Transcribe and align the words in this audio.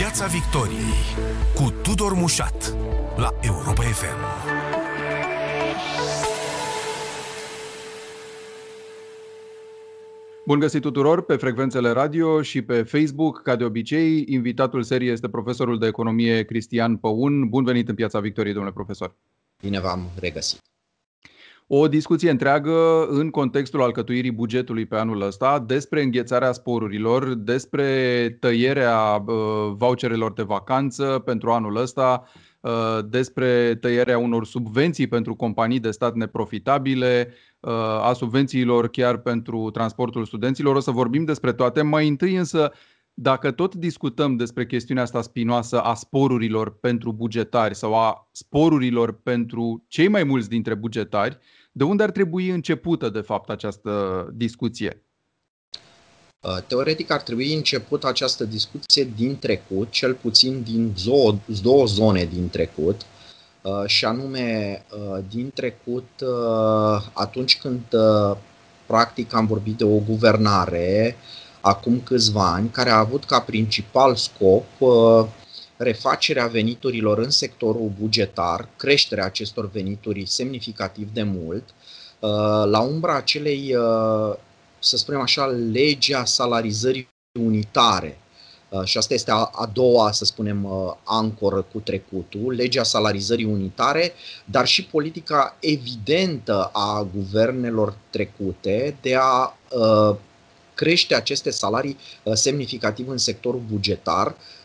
Piața 0.00 0.26
Victoriei 0.26 1.28
cu 1.54 1.72
Tudor 1.82 2.12
Mușat 2.12 2.76
la 3.16 3.34
Europa 3.40 3.82
FM. 3.82 4.18
Bun 10.46 10.58
găsit 10.58 10.80
tuturor 10.80 11.24
pe 11.24 11.36
frecvențele 11.36 11.90
radio 11.90 12.42
și 12.42 12.62
pe 12.62 12.82
Facebook. 12.82 13.42
Ca 13.42 13.56
de 13.56 13.64
obicei, 13.64 14.24
invitatul 14.28 14.82
seriei 14.82 15.12
este 15.12 15.28
profesorul 15.28 15.78
de 15.78 15.86
economie 15.86 16.42
Cristian 16.42 16.96
Păun. 16.96 17.48
Bun 17.48 17.64
venit 17.64 17.88
în 17.88 17.94
Piața 17.94 18.20
Victoriei, 18.20 18.54
domnule 18.54 18.74
profesor. 18.74 19.16
Bine 19.62 19.80
v-am 19.80 20.10
regăsit 20.20 20.69
o 21.72 21.88
discuție 21.88 22.30
întreagă 22.30 23.06
în 23.08 23.30
contextul 23.30 23.82
alcătuirii 23.82 24.32
bugetului 24.32 24.86
pe 24.86 24.96
anul 24.96 25.20
ăsta 25.20 25.58
despre 25.66 26.02
înghețarea 26.02 26.52
sporurilor, 26.52 27.34
despre 27.34 28.28
tăierea 28.40 29.24
uh, 29.26 29.34
voucherelor 29.76 30.32
de 30.32 30.42
vacanță 30.42 31.22
pentru 31.24 31.50
anul 31.50 31.76
ăsta, 31.76 32.24
uh, 32.60 32.98
despre 33.08 33.74
tăierea 33.74 34.18
unor 34.18 34.46
subvenții 34.46 35.06
pentru 35.06 35.34
companii 35.34 35.80
de 35.80 35.90
stat 35.90 36.14
neprofitabile, 36.14 37.34
uh, 37.60 37.72
a 38.02 38.12
subvențiilor 38.12 38.88
chiar 38.88 39.16
pentru 39.16 39.70
transportul 39.70 40.24
studenților. 40.24 40.76
O 40.76 40.80
să 40.80 40.90
vorbim 40.90 41.24
despre 41.24 41.52
toate. 41.52 41.82
Mai 41.82 42.08
întâi 42.08 42.34
însă, 42.34 42.72
dacă 43.14 43.50
tot 43.50 43.74
discutăm 43.74 44.36
despre 44.36 44.66
chestiunea 44.66 45.02
asta 45.02 45.22
spinoasă 45.22 45.80
a 45.80 45.94
sporurilor 45.94 46.78
pentru 46.78 47.12
bugetari 47.12 47.74
sau 47.74 47.94
a 47.94 48.28
sporurilor 48.32 49.20
pentru 49.22 49.84
cei 49.88 50.08
mai 50.08 50.24
mulți 50.24 50.48
dintre 50.48 50.74
bugetari, 50.74 51.38
de 51.72 51.84
unde 51.84 52.02
ar 52.02 52.10
trebui 52.10 52.48
începută, 52.48 53.08
de 53.08 53.20
fapt, 53.20 53.50
această 53.50 54.26
discuție? 54.34 55.02
Uh, 56.40 56.58
teoretic 56.66 57.10
ar 57.10 57.20
trebui 57.20 57.54
început 57.54 58.04
această 58.04 58.44
discuție 58.44 59.10
din 59.16 59.38
trecut, 59.38 59.90
cel 59.90 60.14
puțin 60.14 60.62
din 60.62 60.94
două, 61.04 61.38
două 61.62 61.86
zone 61.86 62.24
din 62.24 62.48
trecut, 62.48 63.00
uh, 63.62 63.86
și 63.86 64.04
anume 64.04 64.82
uh, 64.92 65.24
din 65.30 65.50
trecut 65.54 66.08
atunci 67.12 67.58
când 67.58 67.82
practic 68.86 69.34
am 69.34 69.46
vorbit 69.46 69.76
de 69.76 69.84
o 69.84 69.98
guvernare 69.98 71.16
acum 71.60 72.00
câțiva 72.00 72.52
ani 72.52 72.68
care 72.68 72.90
a 72.90 72.98
avut 72.98 73.24
ca 73.24 73.40
principal 73.40 74.14
scop 74.14 74.64
refacerea 75.82 76.46
veniturilor 76.46 77.18
în 77.18 77.30
sectorul 77.30 77.92
bugetar, 78.00 78.68
creșterea 78.76 79.24
acestor 79.24 79.70
venituri 79.70 80.26
semnificativ 80.26 81.08
de 81.12 81.22
mult, 81.22 81.64
uh, 82.18 82.30
la 82.64 82.80
umbra 82.80 83.16
acelei, 83.16 83.74
uh, 83.74 84.36
să 84.78 84.96
spunem 84.96 85.20
așa, 85.20 85.44
legea 85.46 86.24
salarizării 86.24 87.08
unitare. 87.40 88.18
Uh, 88.68 88.84
și 88.84 88.98
asta 88.98 89.14
este 89.14 89.30
a, 89.30 89.50
a 89.52 89.70
doua, 89.72 90.12
să 90.12 90.24
spunem, 90.24 90.68
ancoră 91.04 91.66
cu 91.72 91.78
trecutul, 91.78 92.52
legea 92.52 92.82
salarizării 92.82 93.44
unitare, 93.44 94.12
dar 94.44 94.66
și 94.66 94.84
politica 94.84 95.56
evidentă 95.60 96.70
a 96.72 97.06
guvernelor 97.14 97.94
trecute 98.10 98.96
de 99.00 99.16
a 99.18 99.54
crește 100.74 101.14
aceste 101.14 101.50
salarii 101.50 101.96
semnificativ 102.32 103.08
în 103.08 103.18
sectorul 103.18 103.62
bugetar, 103.70 104.26
Uh, 104.26 104.59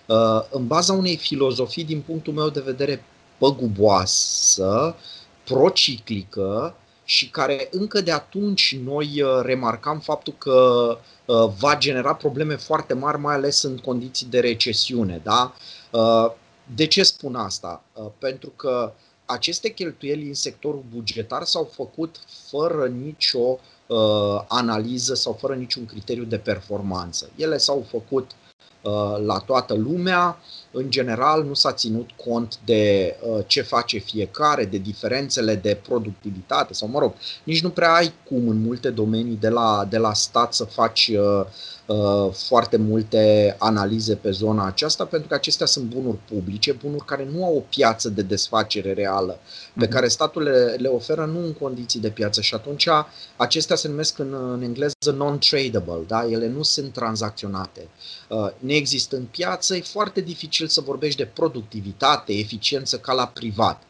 în 0.49 0.67
baza 0.67 0.93
unei 0.93 1.15
filozofii, 1.15 1.83
din 1.83 2.01
punctul 2.01 2.33
meu 2.33 2.49
de 2.49 2.59
vedere, 2.59 3.03
păguboasă, 3.37 4.95
prociclică 5.43 6.75
și 7.03 7.29
care 7.29 7.67
încă 7.71 8.01
de 8.01 8.11
atunci 8.11 8.77
noi 8.83 9.21
uh, 9.21 9.39
remarcam 9.41 9.99
faptul 9.99 10.33
că 10.37 10.97
uh, 11.25 11.49
va 11.59 11.77
genera 11.77 12.15
probleme 12.15 12.55
foarte 12.55 12.93
mari, 12.93 13.19
mai 13.19 13.35
ales 13.35 13.61
în 13.61 13.77
condiții 13.77 14.25
de 14.25 14.39
recesiune. 14.39 15.21
Da? 15.23 15.53
De 16.75 16.85
ce 16.85 17.03
spun 17.03 17.35
asta? 17.35 17.83
Pentru 18.17 18.49
că 18.49 18.93
aceste 19.25 19.69
cheltuieli 19.69 20.27
în 20.27 20.33
sectorul 20.33 20.83
bugetar 20.93 21.43
s-au 21.43 21.69
făcut 21.73 22.15
fără 22.49 22.87
nicio 22.87 23.59
analiză 24.47 25.13
sau 25.13 25.33
fără 25.33 25.55
niciun 25.55 25.85
criteriu 25.85 26.23
de 26.23 26.37
performanță. 26.37 27.29
Ele 27.35 27.57
s-au 27.57 27.85
făcut 27.89 28.31
Uh, 28.31 28.44
la 29.25 29.37
toată 29.45 29.73
lumea. 29.73 30.37
În 30.77 30.89
general, 30.89 31.43
nu 31.43 31.53
s-a 31.53 31.71
ținut 31.71 32.09
cont 32.25 32.57
de 32.65 33.15
uh, 33.21 33.43
ce 33.47 33.61
face 33.61 33.97
fiecare, 33.97 34.65
de 34.65 34.77
diferențele 34.77 35.55
de 35.55 35.79
productivitate 35.87 36.73
sau, 36.73 36.87
mă 36.87 36.99
rog, 36.99 37.13
nici 37.43 37.61
nu 37.61 37.69
prea 37.69 37.93
ai 37.93 38.13
cum 38.23 38.47
în 38.47 38.61
multe 38.61 38.89
domenii 38.89 39.37
de 39.39 39.49
la, 39.49 39.87
de 39.89 39.97
la 39.97 40.13
stat 40.13 40.53
să 40.53 40.63
faci 40.63 41.11
uh, 41.17 41.45
Uh, 41.87 42.33
foarte 42.33 42.77
multe 42.77 43.55
analize 43.59 44.15
pe 44.15 44.31
zona 44.31 44.65
aceasta, 44.65 45.05
pentru 45.05 45.27
că 45.27 45.33
acestea 45.33 45.65
sunt 45.65 45.85
bunuri 45.85 46.17
publice, 46.29 46.71
bunuri 46.71 47.05
care 47.05 47.27
nu 47.31 47.45
au 47.45 47.55
o 47.55 47.59
piață 47.59 48.09
de 48.09 48.21
desfacere 48.21 48.93
reală, 48.93 49.39
pe 49.73 49.83
mhm. 49.83 49.89
care 49.89 50.07
statul 50.07 50.41
le, 50.41 50.75
le 50.77 50.87
oferă 50.87 51.25
nu 51.25 51.39
în 51.39 51.53
condiții 51.53 51.99
de 51.99 52.09
piață 52.09 52.41
și 52.41 52.53
atunci 52.53 52.87
acestea 53.35 53.75
se 53.75 53.87
numesc 53.87 54.19
în, 54.19 54.33
în 54.53 54.61
engleză 54.61 55.11
non-tradable, 55.15 56.05
da? 56.07 56.27
ele 56.29 56.47
nu 56.47 56.63
sunt 56.63 56.93
tranzacționate. 56.93 57.87
Uh, 58.29 58.47
neexistând 58.59 59.27
piață, 59.27 59.75
e 59.75 59.81
foarte 59.81 60.21
dificil 60.21 60.64
să 60.67 60.81
vorbești 60.81 61.17
de 61.17 61.25
productivitate, 61.25 62.33
eficiență 62.33 62.99
ca 62.99 63.13
la 63.13 63.27
privat. 63.27 63.83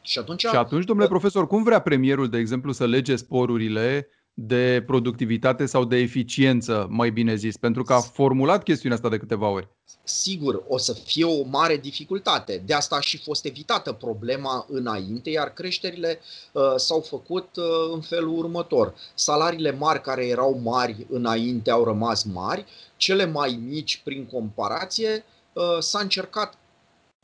Și 0.00 0.18
atunci, 0.18 0.40
și 0.40 0.46
atunci 0.46 0.84
domnule 0.84 1.08
profesor, 1.08 1.46
cum 1.46 1.62
vrea 1.62 1.80
premierul, 1.80 2.28
de 2.28 2.38
exemplu, 2.38 2.72
să 2.72 2.86
lege 2.86 3.16
sporurile 3.16 4.08
de 4.38 4.82
productivitate 4.86 5.66
sau 5.66 5.84
de 5.84 5.96
eficiență, 5.96 6.86
mai 6.90 7.10
bine 7.10 7.34
zis, 7.34 7.56
pentru 7.56 7.82
că 7.82 7.92
a 7.92 8.00
formulat 8.00 8.62
chestiunea 8.62 8.96
asta 8.96 9.08
de 9.08 9.18
câteva 9.18 9.48
ori. 9.48 9.68
Sigur, 10.04 10.64
o 10.68 10.78
să 10.78 10.92
fie 10.92 11.24
o 11.24 11.42
mare 11.42 11.76
dificultate. 11.76 12.62
De 12.66 12.74
asta 12.74 12.96
a 12.96 13.00
și 13.00 13.18
fost 13.18 13.44
evitată 13.44 13.92
problema 13.92 14.66
înainte, 14.68 15.30
iar 15.30 15.52
creșterile 15.52 16.18
uh, 16.52 16.62
s-au 16.76 17.00
făcut 17.00 17.48
uh, 17.56 17.64
în 17.92 18.00
felul 18.00 18.38
următor. 18.38 18.94
Salariile 19.14 19.72
mari 19.72 20.00
care 20.00 20.26
erau 20.26 20.60
mari 20.62 21.06
înainte 21.10 21.70
au 21.70 21.84
rămas 21.84 22.22
mari, 22.22 22.64
cele 22.96 23.26
mai 23.26 23.60
mici 23.68 24.00
prin 24.04 24.26
comparație 24.26 25.10
uh, 25.14 25.35
s-a 25.78 25.98
încercat 25.98 26.54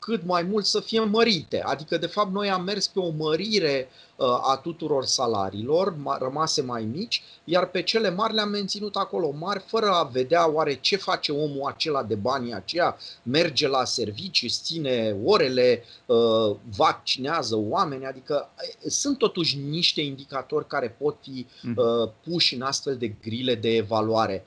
cât 0.03 0.25
mai 0.25 0.43
mult 0.43 0.65
să 0.65 0.79
fie 0.79 0.99
mărite. 0.99 1.61
Adică, 1.61 1.97
de 1.97 2.05
fapt, 2.05 2.31
noi 2.31 2.49
am 2.49 2.63
mers 2.63 2.87
pe 2.87 2.99
o 2.99 3.09
mărire 3.09 3.89
uh, 4.15 4.27
a 4.27 4.59
tuturor 4.63 5.05
salariilor, 5.05 5.95
rămase 6.19 6.61
mai 6.61 6.83
mici, 6.83 7.23
iar 7.43 7.65
pe 7.69 7.81
cele 7.81 8.09
mari 8.09 8.33
le-am 8.33 8.49
menținut 8.49 8.95
acolo 8.95 9.31
mari, 9.31 9.63
fără 9.67 9.89
a 9.89 10.03
vedea 10.03 10.51
oare 10.51 10.73
ce 10.73 10.95
face 10.95 11.31
omul 11.31 11.67
acela 11.67 12.03
de 12.03 12.15
banii 12.15 12.53
aceia, 12.53 12.97
merge 13.23 13.67
la 13.67 13.85
servicii, 13.85 14.49
ține 14.49 15.15
orele, 15.23 15.83
uh, 16.05 16.55
vaccinează 16.75 17.55
oameni, 17.55 18.05
adică 18.05 18.49
sunt 18.87 19.17
totuși 19.17 19.57
niște 19.57 20.01
indicatori 20.01 20.67
care 20.67 20.95
pot 20.99 21.17
fi 21.21 21.45
mhm. 21.61 21.77
uh, 21.77 22.09
puși 22.23 22.55
în 22.55 22.61
astfel 22.61 22.97
de 22.97 23.07
grile 23.07 23.55
de 23.55 23.75
evaluare. 23.75 24.45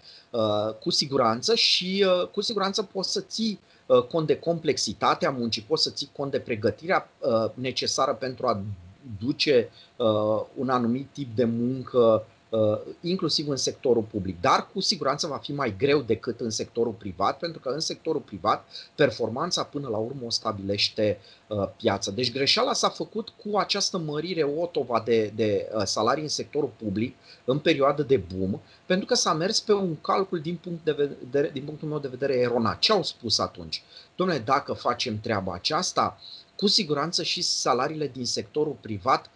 Cu 0.80 0.90
siguranță 0.90 1.54
și 1.54 2.06
cu 2.32 2.40
siguranță 2.40 2.82
poți 2.82 3.12
să 3.12 3.20
ții 3.20 3.60
Uh, 3.60 3.75
cont 4.08 4.26
de 4.26 4.38
complexitatea 4.38 5.30
muncii, 5.30 5.62
poți 5.62 5.82
să 5.82 5.90
ții 5.90 6.10
cont 6.12 6.30
de 6.30 6.38
pregătirea 6.38 7.10
uh, 7.18 7.50
necesară 7.54 8.14
pentru 8.14 8.46
a 8.46 8.62
duce 9.18 9.70
uh, 9.96 10.42
un 10.54 10.68
anumit 10.68 11.06
tip 11.12 11.36
de 11.36 11.44
muncă 11.44 11.98
Uh, 11.98 12.34
inclusiv 13.00 13.48
în 13.48 13.56
sectorul 13.56 14.02
public, 14.02 14.40
dar 14.40 14.68
cu 14.72 14.80
siguranță 14.80 15.26
va 15.26 15.36
fi 15.36 15.52
mai 15.52 15.74
greu 15.78 16.00
decât 16.00 16.40
în 16.40 16.50
sectorul 16.50 16.92
privat, 16.92 17.38
pentru 17.38 17.60
că 17.60 17.68
în 17.68 17.80
sectorul 17.80 18.20
privat 18.20 18.68
performanța 18.94 19.64
până 19.64 19.88
la 19.88 19.96
urmă 19.96 20.20
o 20.24 20.30
stabilește 20.30 21.18
uh, 21.46 21.68
piața. 21.76 22.10
Deci 22.10 22.32
greșeala 22.32 22.72
s-a 22.72 22.88
făcut 22.88 23.28
cu 23.28 23.56
această 23.56 23.98
mărire 23.98 24.42
otova 24.42 25.02
de, 25.04 25.32
de 25.34 25.68
uh, 25.74 25.82
salarii 25.84 26.22
în 26.22 26.28
sectorul 26.28 26.70
public 26.76 27.16
în 27.44 27.58
perioadă 27.58 28.02
de 28.02 28.16
boom, 28.16 28.60
pentru 28.86 29.06
că 29.06 29.14
s-a 29.14 29.32
mers 29.32 29.60
pe 29.60 29.72
un 29.72 30.00
calcul 30.00 30.40
din, 30.40 30.56
punct 30.56 30.84
de 30.84 30.92
vedere, 30.92 31.50
din 31.52 31.64
punctul 31.64 31.88
meu 31.88 31.98
de 31.98 32.08
vedere 32.08 32.34
eronat. 32.34 32.78
Ce 32.78 32.92
au 32.92 33.02
spus 33.02 33.38
atunci? 33.38 33.82
Domnule, 34.16 34.38
dacă 34.38 34.72
facem 34.72 35.20
treaba 35.20 35.52
aceasta, 35.52 36.18
cu 36.56 36.66
siguranță 36.66 37.22
și 37.22 37.42
salariile 37.42 38.06
din 38.06 38.26
sectorul 38.26 38.76
privat 38.80 39.30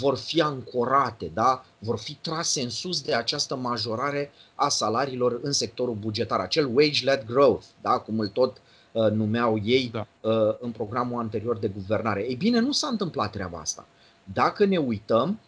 vor 0.00 0.16
fi 0.16 0.40
ancorate, 0.40 1.30
da? 1.34 1.64
vor 1.78 1.98
fi 1.98 2.14
trase 2.14 2.62
în 2.62 2.70
sus 2.70 3.00
de 3.02 3.14
această 3.14 3.56
majorare 3.56 4.30
a 4.54 4.68
salariilor 4.68 5.40
în 5.42 5.52
sectorul 5.52 5.94
bugetar, 5.94 6.40
acel 6.40 6.70
wage-led 6.74 7.24
growth, 7.26 7.64
da? 7.82 7.98
cum 7.98 8.18
îl 8.18 8.28
tot 8.28 8.56
uh, 8.92 9.10
numeau 9.10 9.60
ei 9.64 9.90
da. 9.92 10.06
uh, 10.20 10.56
în 10.60 10.70
programul 10.70 11.20
anterior 11.20 11.58
de 11.58 11.68
guvernare. 11.68 12.26
Ei 12.28 12.34
bine, 12.34 12.58
nu 12.58 12.72
s-a 12.72 12.86
întâmplat 12.86 13.30
treaba 13.30 13.58
asta. 13.58 13.86
Dacă 14.32 14.64
ne 14.64 14.76
uităm, 14.76 15.40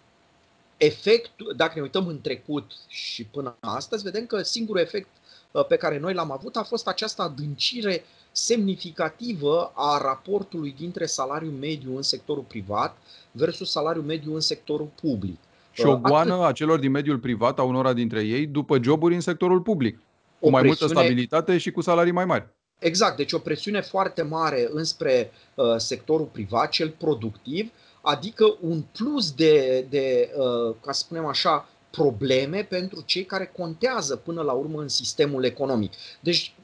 efectul, 0.78 1.54
dacă 1.56 1.72
ne 1.74 1.82
uităm 1.82 2.06
în 2.06 2.20
trecut 2.20 2.72
și 2.86 3.24
până 3.24 3.56
astăzi, 3.60 4.02
vedem 4.02 4.26
că 4.26 4.42
singurul 4.42 4.80
efect 4.80 5.08
uh, 5.50 5.66
pe 5.66 5.76
care 5.76 5.98
noi 5.98 6.14
l-am 6.14 6.30
avut 6.30 6.56
a 6.56 6.62
fost 6.62 6.88
această 6.88 7.22
adâncire 7.22 8.04
semnificativă 8.32 9.72
a 9.74 10.00
raportului 10.02 10.74
dintre 10.78 11.06
salariul 11.06 11.52
mediu 11.52 11.96
în 11.96 12.02
sectorul 12.02 12.44
privat 12.48 12.96
versus 13.30 13.70
salariul 13.70 14.04
mediu 14.04 14.34
în 14.34 14.40
sectorul 14.40 14.90
public. 15.00 15.38
Și 15.72 15.86
o 15.86 15.96
goană 15.96 16.32
Atât... 16.32 16.46
a 16.46 16.52
celor 16.52 16.78
din 16.78 16.90
mediul 16.90 17.18
privat, 17.18 17.58
a 17.58 17.62
unora 17.62 17.92
dintre 17.92 18.22
ei, 18.22 18.46
după 18.46 18.78
joburi 18.82 19.14
în 19.14 19.20
sectorul 19.20 19.60
public, 19.60 19.98
cu 20.40 20.50
mai 20.50 20.62
multă 20.62 20.86
stabilitate 20.86 21.58
și 21.58 21.70
cu 21.70 21.80
salarii 21.80 22.12
mai 22.12 22.24
mari. 22.24 22.46
Exact, 22.78 23.16
deci 23.16 23.32
o 23.32 23.38
presiune 23.38 23.80
foarte 23.80 24.22
mare 24.22 24.68
înspre 24.72 25.30
uh, 25.54 25.64
sectorul 25.76 26.28
privat, 26.32 26.70
cel 26.70 26.94
productiv, 26.98 27.70
adică 28.08 28.56
un 28.60 28.82
plus 28.92 29.32
de, 29.32 29.86
de 29.88 30.30
uh, 30.36 30.74
ca 30.80 30.92
să 30.92 31.00
spunem 31.00 31.26
așa, 31.26 31.68
probleme 31.90 32.64
pentru 32.64 33.00
cei 33.00 33.24
care 33.24 33.52
contează 33.56 34.16
până 34.16 34.42
la 34.42 34.52
urmă 34.52 34.80
în 34.80 34.88
sistemul 34.88 35.44
economic. 35.44 35.92
Deci 36.20 36.54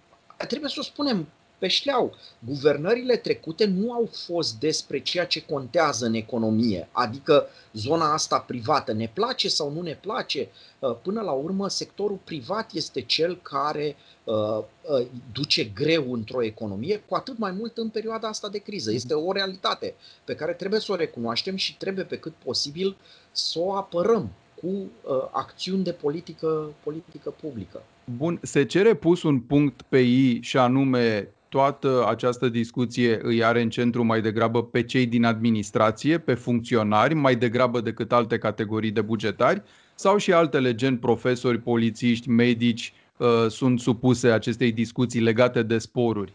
trebuie 0.49 0.71
să 0.71 0.77
o 0.79 0.83
spunem 0.83 1.29
pe 1.65 1.71
șleau. 1.71 2.15
Guvernările 2.39 3.17
trecute 3.17 3.65
nu 3.65 3.93
au 3.93 4.09
fost 4.13 4.59
despre 4.59 5.01
ceea 5.01 5.27
ce 5.27 5.45
contează 5.45 6.07
în 6.07 6.15
economie, 6.15 6.89
adică 6.93 7.47
zona 7.73 8.13
asta 8.13 8.39
privată 8.39 8.93
ne 8.93 9.11
place 9.15 9.49
sau 9.49 9.73
nu 9.73 9.83
ne 9.83 9.99
place. 10.01 10.49
Uh, 10.79 10.97
până 11.03 11.21
la 11.21 11.31
urmă, 11.33 11.69
sectorul 11.69 12.19
privat 12.25 12.73
este 12.73 13.01
cel 13.01 13.39
care 13.43 13.97
uh, 14.25 14.35
uh, 14.35 15.07
duce 15.33 15.65
greu 15.65 16.13
într-o 16.13 16.43
economie, 16.43 17.03
cu 17.09 17.15
atât 17.15 17.39
mai 17.39 17.53
mult 17.53 17.77
în 17.77 17.89
perioada 17.89 18.29
asta 18.29 18.49
de 18.49 18.59
criză. 18.59 18.93
Este 18.93 19.15
o 19.15 19.33
realitate 19.33 19.95
pe 20.25 20.35
care 20.35 20.53
trebuie 20.53 20.81
să 20.81 20.93
o 20.93 20.97
recunoaștem 20.97 21.57
și 21.57 21.77
trebuie 21.77 22.05
pe 22.05 22.19
cât 22.19 22.33
posibil 22.33 22.97
să 23.33 23.59
o 23.59 23.75
apărăm 23.75 24.31
cu 24.55 24.67
uh, 24.67 25.29
acțiuni 25.31 25.85
de 25.85 25.93
politică, 25.93 26.73
politică 26.83 27.31
publică. 27.31 27.83
Bun, 28.17 28.39
se 28.43 28.65
cere 28.65 28.95
pus 28.95 29.23
un 29.23 29.41
punct 29.41 29.83
pe 29.83 29.99
I 29.99 30.41
și 30.43 30.57
anume 30.57 31.34
toată 31.55 32.05
această 32.09 32.49
discuție 32.49 33.21
îi 33.23 33.45
are 33.45 33.61
în 33.61 33.71
centru 33.71 34.05
mai 34.05 34.21
degrabă 34.21 34.65
pe 34.65 34.83
cei 34.83 35.07
din 35.07 35.25
administrație, 35.25 36.19
pe 36.19 36.35
funcționari, 36.35 37.15
mai 37.15 37.37
degrabă 37.37 37.81
decât 37.81 38.13
alte 38.13 38.39
categorii 38.39 38.91
de 38.91 39.01
bugetari, 39.01 39.63
sau 39.95 40.17
și 40.17 40.33
altele, 40.33 40.75
gen 40.75 40.97
profesori, 40.97 41.59
polițiști, 41.59 42.29
medici, 42.29 42.93
uh, 43.17 43.47
sunt 43.49 43.81
supuse 43.81 44.29
acestei 44.29 44.73
discuții 44.73 45.21
legate 45.21 45.63
de 45.63 45.79
sporuri? 45.79 46.33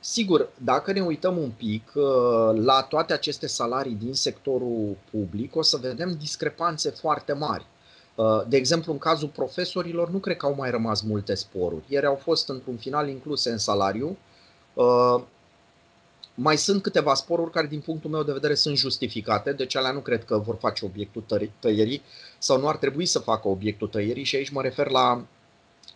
Sigur, 0.00 0.48
dacă 0.58 0.92
ne 0.92 1.00
uităm 1.00 1.36
un 1.36 1.50
pic 1.56 1.92
uh, 1.94 2.02
la 2.64 2.86
toate 2.88 3.12
aceste 3.12 3.46
salarii 3.46 3.94
din 3.94 4.14
sectorul 4.14 4.96
public, 5.10 5.56
o 5.56 5.62
să 5.62 5.78
vedem 5.82 6.16
discrepanțe 6.18 6.90
foarte 6.90 7.32
mari. 7.32 7.66
Uh, 8.14 8.42
de 8.48 8.56
exemplu, 8.56 8.92
în 8.92 8.98
cazul 8.98 9.28
profesorilor, 9.28 10.10
nu 10.10 10.18
cred 10.18 10.36
că 10.36 10.46
au 10.46 10.54
mai 10.54 10.70
rămas 10.70 11.00
multe 11.00 11.34
sporuri. 11.34 11.84
Ieri 11.88 12.06
au 12.06 12.14
fost, 12.14 12.48
într-un 12.48 12.76
final, 12.76 13.08
incluse 13.08 13.50
în 13.50 13.58
salariu. 13.58 14.16
Uh, 14.74 15.22
mai 16.34 16.56
sunt 16.56 16.82
câteva 16.82 17.14
sporuri 17.14 17.50
care, 17.50 17.66
din 17.66 17.80
punctul 17.80 18.10
meu 18.10 18.22
de 18.22 18.32
vedere, 18.32 18.54
sunt 18.54 18.76
justificate, 18.76 19.52
deci 19.52 19.76
alea 19.76 19.90
nu 19.90 20.00
cred 20.00 20.24
că 20.24 20.38
vor 20.38 20.56
face 20.60 20.84
obiectul 20.84 21.24
tăierii 21.58 22.02
sau 22.38 22.58
nu 22.60 22.68
ar 22.68 22.76
trebui 22.76 23.06
să 23.06 23.18
facă 23.18 23.48
obiectul 23.48 23.88
tăierii 23.88 24.24
și 24.24 24.36
aici 24.36 24.50
mă 24.50 24.62
refer 24.62 24.90
la 24.90 25.24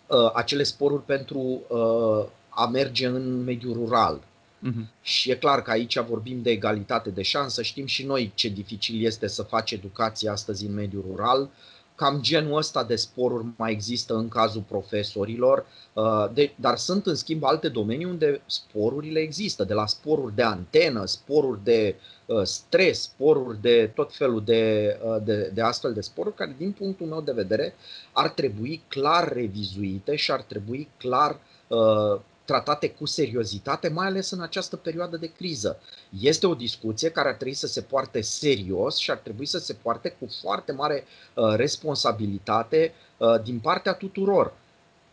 uh, 0.06 0.30
acele 0.34 0.62
sporuri 0.62 1.02
pentru 1.02 1.38
uh, 1.38 2.26
a 2.48 2.66
merge 2.66 3.06
în 3.06 3.44
mediul 3.44 3.74
rural. 3.74 4.18
Uh-huh. 4.18 5.00
Și 5.02 5.30
e 5.30 5.34
clar 5.34 5.62
că 5.62 5.70
aici 5.70 5.98
vorbim 5.98 6.42
de 6.42 6.50
egalitate 6.50 7.10
de 7.10 7.22
șansă, 7.22 7.62
știm 7.62 7.86
și 7.86 8.06
noi 8.06 8.32
ce 8.34 8.48
dificil 8.48 9.04
este 9.04 9.26
să 9.26 9.42
faci 9.42 9.70
educație 9.70 10.30
astăzi 10.30 10.66
în 10.66 10.74
mediul 10.74 11.04
rural. 11.08 11.40
Uh, 11.40 11.48
Cam 11.98 12.20
genul 12.20 12.56
ăsta 12.56 12.84
de 12.84 12.96
sporuri 12.96 13.46
mai 13.56 13.72
există 13.72 14.14
în 14.14 14.28
cazul 14.28 14.64
profesorilor, 14.68 15.66
uh, 15.92 16.26
de, 16.32 16.52
dar 16.56 16.76
sunt 16.76 17.06
în 17.06 17.14
schimb 17.14 17.44
alte 17.44 17.68
domenii 17.68 18.04
unde 18.04 18.40
sporurile 18.46 19.20
există, 19.20 19.64
de 19.64 19.74
la 19.74 19.86
sporuri 19.86 20.34
de 20.34 20.42
antenă, 20.42 21.04
sporuri 21.04 21.64
de 21.64 21.94
uh, 22.26 22.42
stres, 22.42 23.02
sporuri 23.02 23.60
de 23.60 23.90
tot 23.94 24.14
felul 24.14 24.42
de, 24.44 24.96
uh, 25.04 25.16
de, 25.24 25.50
de 25.54 25.62
astfel 25.62 25.92
de 25.92 26.00
sporuri, 26.00 26.34
care 26.34 26.54
din 26.58 26.72
punctul 26.72 27.06
meu 27.06 27.20
de 27.20 27.32
vedere 27.32 27.74
ar 28.12 28.28
trebui 28.28 28.82
clar 28.88 29.32
revizuite 29.32 30.16
și 30.16 30.30
ar 30.30 30.42
trebui 30.42 30.88
clar 30.96 31.40
tratate 32.48 32.90
cu 32.90 33.06
seriozitate, 33.06 33.88
mai 33.88 34.06
ales 34.06 34.30
în 34.30 34.40
această 34.40 34.76
perioadă 34.76 35.16
de 35.16 35.32
criză. 35.32 35.80
Este 36.20 36.46
o 36.46 36.54
discuție 36.54 37.10
care 37.10 37.28
ar 37.28 37.34
trebui 37.34 37.54
să 37.54 37.66
se 37.66 37.82
poarte 37.82 38.20
serios 38.20 38.96
și 38.96 39.10
ar 39.10 39.16
trebui 39.16 39.46
să 39.46 39.58
se 39.58 39.72
poarte 39.72 40.16
cu 40.20 40.26
foarte 40.40 40.72
mare 40.72 41.04
uh, 41.34 41.54
responsabilitate 41.56 42.94
uh, 43.16 43.42
din 43.42 43.58
partea 43.58 43.92
tuturor. 43.92 44.52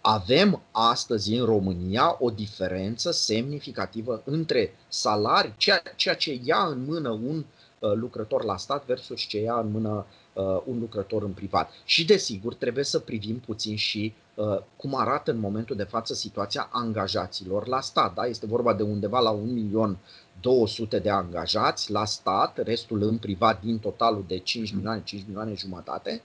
Avem 0.02 0.62
astăzi 0.72 1.34
în 1.34 1.46
România 1.46 2.16
o 2.20 2.30
diferență 2.30 3.12
semnificativă 3.12 4.22
între 4.26 4.76
salarii, 4.88 5.54
ceea, 5.58 5.82
ceea 5.96 6.16
ce 6.16 6.40
ia 6.44 6.66
în 6.66 6.86
mână 6.86 7.10
un 7.10 7.38
uh, 7.80 7.92
lucrător 7.94 8.44
la 8.44 8.58
stat 8.58 8.86
versus 8.86 9.22
ce 9.22 9.40
ia 9.42 9.60
în 9.60 9.72
mână 9.72 9.90
uh, 9.90 10.25
un 10.66 10.80
lucrător 10.80 11.24
în 11.24 11.32
privat. 11.32 11.70
Și 11.86 12.06
desigur 12.06 12.54
trebuie 12.54 12.84
să 12.84 13.00
privim 13.00 13.40
puțin 13.40 13.76
și 13.76 14.14
uh, 14.36 14.60
cum 14.78 14.96
arată 14.96 15.32
în 15.32 15.40
momentul 15.40 15.76
de 15.76 15.84
față 15.84 16.14
situația 16.14 16.70
angajaților 16.72 17.68
la 17.68 17.82
stat. 17.82 18.14
Da? 18.14 18.26
Este 18.26 18.46
vorba 18.46 18.74
de 18.74 18.84
undeva 18.84 19.20
la 19.20 19.30
1 19.30 19.52
milion 19.52 19.98
200 20.42 21.00
de 21.00 21.10
angajați 21.10 21.92
la 21.92 22.06
stat, 22.06 22.64
restul 22.64 23.02
în 23.02 23.18
privat 23.18 23.62
din 23.62 23.80
totalul 23.80 24.24
de 24.28 24.38
5 24.38 24.74
milioane, 24.74 25.02
5 25.04 25.24
milioane 25.26 25.54
jumătate. 25.54 26.22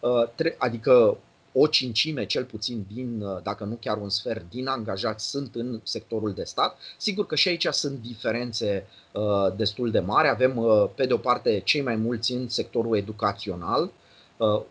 Uh, 0.00 0.54
adică 0.58 1.18
o 1.60 1.66
cincime, 1.66 2.26
cel 2.26 2.44
puțin 2.44 2.86
din, 2.94 3.20
uh, 3.20 3.42
dacă 3.42 3.64
nu 3.64 3.78
chiar 3.80 3.96
un 3.96 4.08
sfert, 4.08 4.50
din 4.50 4.66
angajați 4.66 5.28
sunt 5.28 5.54
în 5.54 5.80
sectorul 5.82 6.32
de 6.32 6.44
stat. 6.44 6.76
Sigur 6.96 7.26
că 7.26 7.34
și 7.34 7.48
aici 7.48 7.66
sunt 7.70 7.98
diferențe 8.02 8.86
uh, 9.12 9.56
destul 9.56 9.90
de 9.90 10.00
mari. 10.00 10.28
Avem, 10.28 10.56
uh, 10.56 10.88
pe 10.94 11.06
de 11.06 11.12
o 11.12 11.16
parte, 11.16 11.60
cei 11.64 11.80
mai 11.82 11.96
mulți 11.96 12.32
în 12.32 12.48
sectorul 12.48 12.96
educațional, 12.96 13.90
uh, 14.36 14.62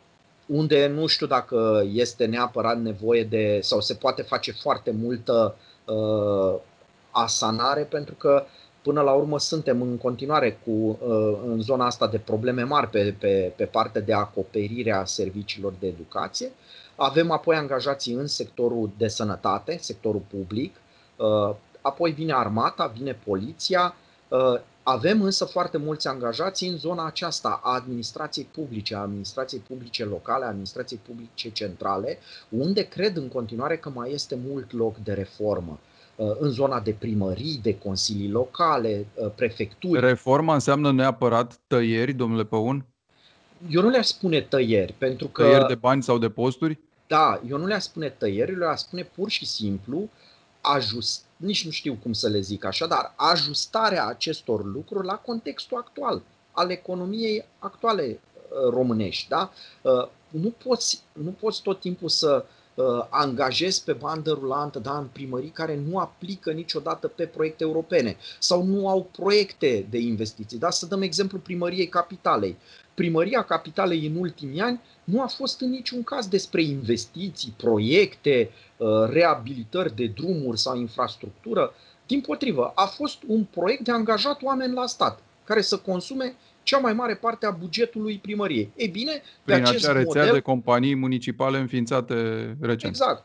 unde 0.46 0.88
nu 0.88 1.06
știu 1.06 1.28
dacă 1.28 1.84
este 1.94 2.26
neapărat 2.26 2.82
nevoie 2.82 3.24
de, 3.24 3.60
sau 3.62 3.82
se 3.82 3.94
poate 3.94 4.22
face 4.22 4.52
foarte 4.52 4.92
multă 4.92 5.56
uh, 5.86 6.60
asanare, 7.12 7.82
pentru 7.82 8.14
că 8.14 8.46
până 8.88 9.02
la 9.02 9.12
urmă 9.12 9.40
suntem 9.40 9.82
în 9.82 9.98
continuare 9.98 10.60
cu, 10.66 10.72
uh, 10.72 11.40
în 11.46 11.62
zona 11.62 11.86
asta 11.86 12.08
de 12.08 12.18
probleme 12.18 12.64
mari 12.64 12.88
pe, 12.88 13.16
pe, 13.20 13.54
pe 13.56 13.66
partea 13.66 14.02
de 14.02 14.14
acoperire 14.14 14.92
a 14.92 15.06
serviciilor 15.06 15.74
de 15.80 15.88
educație. 15.88 16.52
Avem 16.96 17.32
apoi 17.32 17.56
angajații 17.56 18.14
în 18.14 18.28
sectorul 18.28 18.90
de 18.98 19.08
sănătate, 19.08 19.78
sectorul 19.82 20.22
public, 20.30 20.76
uh, 21.16 21.56
apoi 21.82 22.12
vine 22.12 22.34
armata, 22.34 22.92
vine 22.98 23.20
poliția, 23.26 23.96
uh, 24.28 24.60
avem 24.84 25.22
însă 25.22 25.46
foarte 25.46 25.78
mulți 25.78 26.08
angajați 26.08 26.66
în 26.66 26.78
zona 26.78 27.06
aceasta 27.06 27.60
a 27.64 27.74
administrației 27.74 28.48
publice, 28.52 28.96
a 28.96 29.00
administrației 29.00 29.62
publice 29.68 30.06
locale, 30.06 30.46
a 30.46 30.48
administrației 30.48 31.00
publice 31.08 31.52
centrale, 31.52 32.18
unde 32.50 32.82
cred 32.82 33.16
în 33.16 33.28
continuare 33.28 33.78
că 33.78 33.90
mai 33.90 34.12
este 34.12 34.40
mult 34.48 34.74
loc 34.74 34.98
de 34.98 35.14
reformă. 35.14 35.80
Uh, 36.18 36.36
în 36.40 36.50
zona 36.50 36.80
de 36.80 36.92
primării, 36.92 37.60
de 37.64 37.78
consilii 37.78 38.30
locale, 38.30 39.08
uh, 39.14 39.32
prefecturi. 39.36 40.00
Reforma 40.00 40.54
înseamnă 40.54 40.92
neapărat 40.92 41.60
tăieri, 41.68 42.14
domnule 42.14 42.44
Păun? 42.44 42.86
Eu 43.70 43.82
nu 43.82 43.90
le-aș 43.90 44.06
spune 44.06 44.42
tăieri, 44.42 44.94
pentru 44.98 45.28
că... 45.28 45.44
Tăieri 45.44 45.68
de 45.68 45.76
bani 45.76 46.04
sau 46.04 46.18
de 46.18 46.30
posturi? 46.30 46.80
Da, 47.08 47.42
eu 47.50 47.58
nu 47.58 47.66
le-aș 47.66 47.84
spune 47.84 48.10
tăieri, 48.10 48.58
le-aș 48.58 48.80
spune 48.80 49.04
pur 49.04 49.30
și 49.30 49.46
simplu 49.46 50.10
ajust, 50.62 51.24
nici 51.36 51.66
nu 51.66 51.72
știu 51.72 51.98
cum 52.04 52.14
să 52.14 52.28
le 52.28 52.40
zic 52.40 52.66
așa, 52.66 52.88
dar 52.88 53.14
ajustarea 53.16 54.06
acestor 54.06 54.66
lucruri 54.66 55.06
la 55.06 55.16
contextul 55.16 55.78
actual, 55.78 56.22
al 56.52 56.72
economiei 56.72 57.46
actuale 57.60 58.04
uh, 58.04 58.70
românești. 58.70 59.28
Da? 59.28 59.52
Nu, 60.30 60.54
poți, 60.64 61.02
nu 61.14 61.30
poți 61.30 61.62
tot 61.62 61.80
timpul 61.80 62.10
să 62.10 62.46
uh, 62.46 62.56
angajezi 63.10 63.84
pe 63.84 63.94
bandă 63.94 64.32
rulantă 64.32 64.80
da, 64.80 64.98
în 64.98 65.08
primării 65.12 65.50
care 65.50 65.80
nu 65.88 65.98
aplică 65.98 66.52
niciodată 66.52 67.08
pe 67.08 67.26
proiecte 67.26 67.64
europene 67.64 68.18
sau 68.40 68.64
nu 68.64 68.90
au 68.90 69.10
proiecte 69.12 69.86
de 69.90 69.98
investiții. 69.98 70.58
Da? 70.58 70.70
Să 70.70 70.86
dăm 70.86 71.02
exemplu 71.02 71.38
primăriei 71.38 71.88
capitalei. 71.88 72.58
Primăria 72.94 73.44
capitalei 73.44 74.06
în 74.06 74.16
ultimii 74.16 74.62
ani 74.62 74.82
nu 75.04 75.22
a 75.22 75.28
fost 75.28 75.62
în 75.62 75.70
niciun 75.70 76.04
caz 76.04 76.28
despre 76.28 76.62
investiții, 76.62 77.54
proiecte, 77.58 78.50
uh, 78.78 78.88
reabilitări 79.10 79.96
de 79.96 80.06
drumuri 80.06 80.60
sau 80.60 80.78
infrastructură. 80.78 81.74
Din 82.08 82.22
potrivă, 82.22 82.72
a 82.76 82.86
fost 82.86 83.18
un 83.28 83.44
proiect 83.44 83.84
de 83.84 83.92
angajat 83.92 84.42
oameni 84.42 84.74
la 84.74 84.86
stat 84.86 85.20
care 85.44 85.62
să 85.62 85.78
consume 85.78 86.36
cea 86.68 86.78
mai 86.78 86.94
mare 86.94 87.16
parte 87.16 87.46
a 87.46 87.52
bugetului 87.52 88.20
primăriei. 88.22 88.72
Ei 88.76 88.88
bine, 88.88 89.12
pe 89.12 89.22
Prin 89.52 89.66
acest 89.66 89.84
acea 89.84 89.98
rețea 89.98 90.22
model, 90.22 90.34
de 90.34 90.40
companii 90.40 90.96
municipale 90.96 91.58
înființate 91.58 92.16
recent. 92.62 92.94
Exact. 92.94 93.24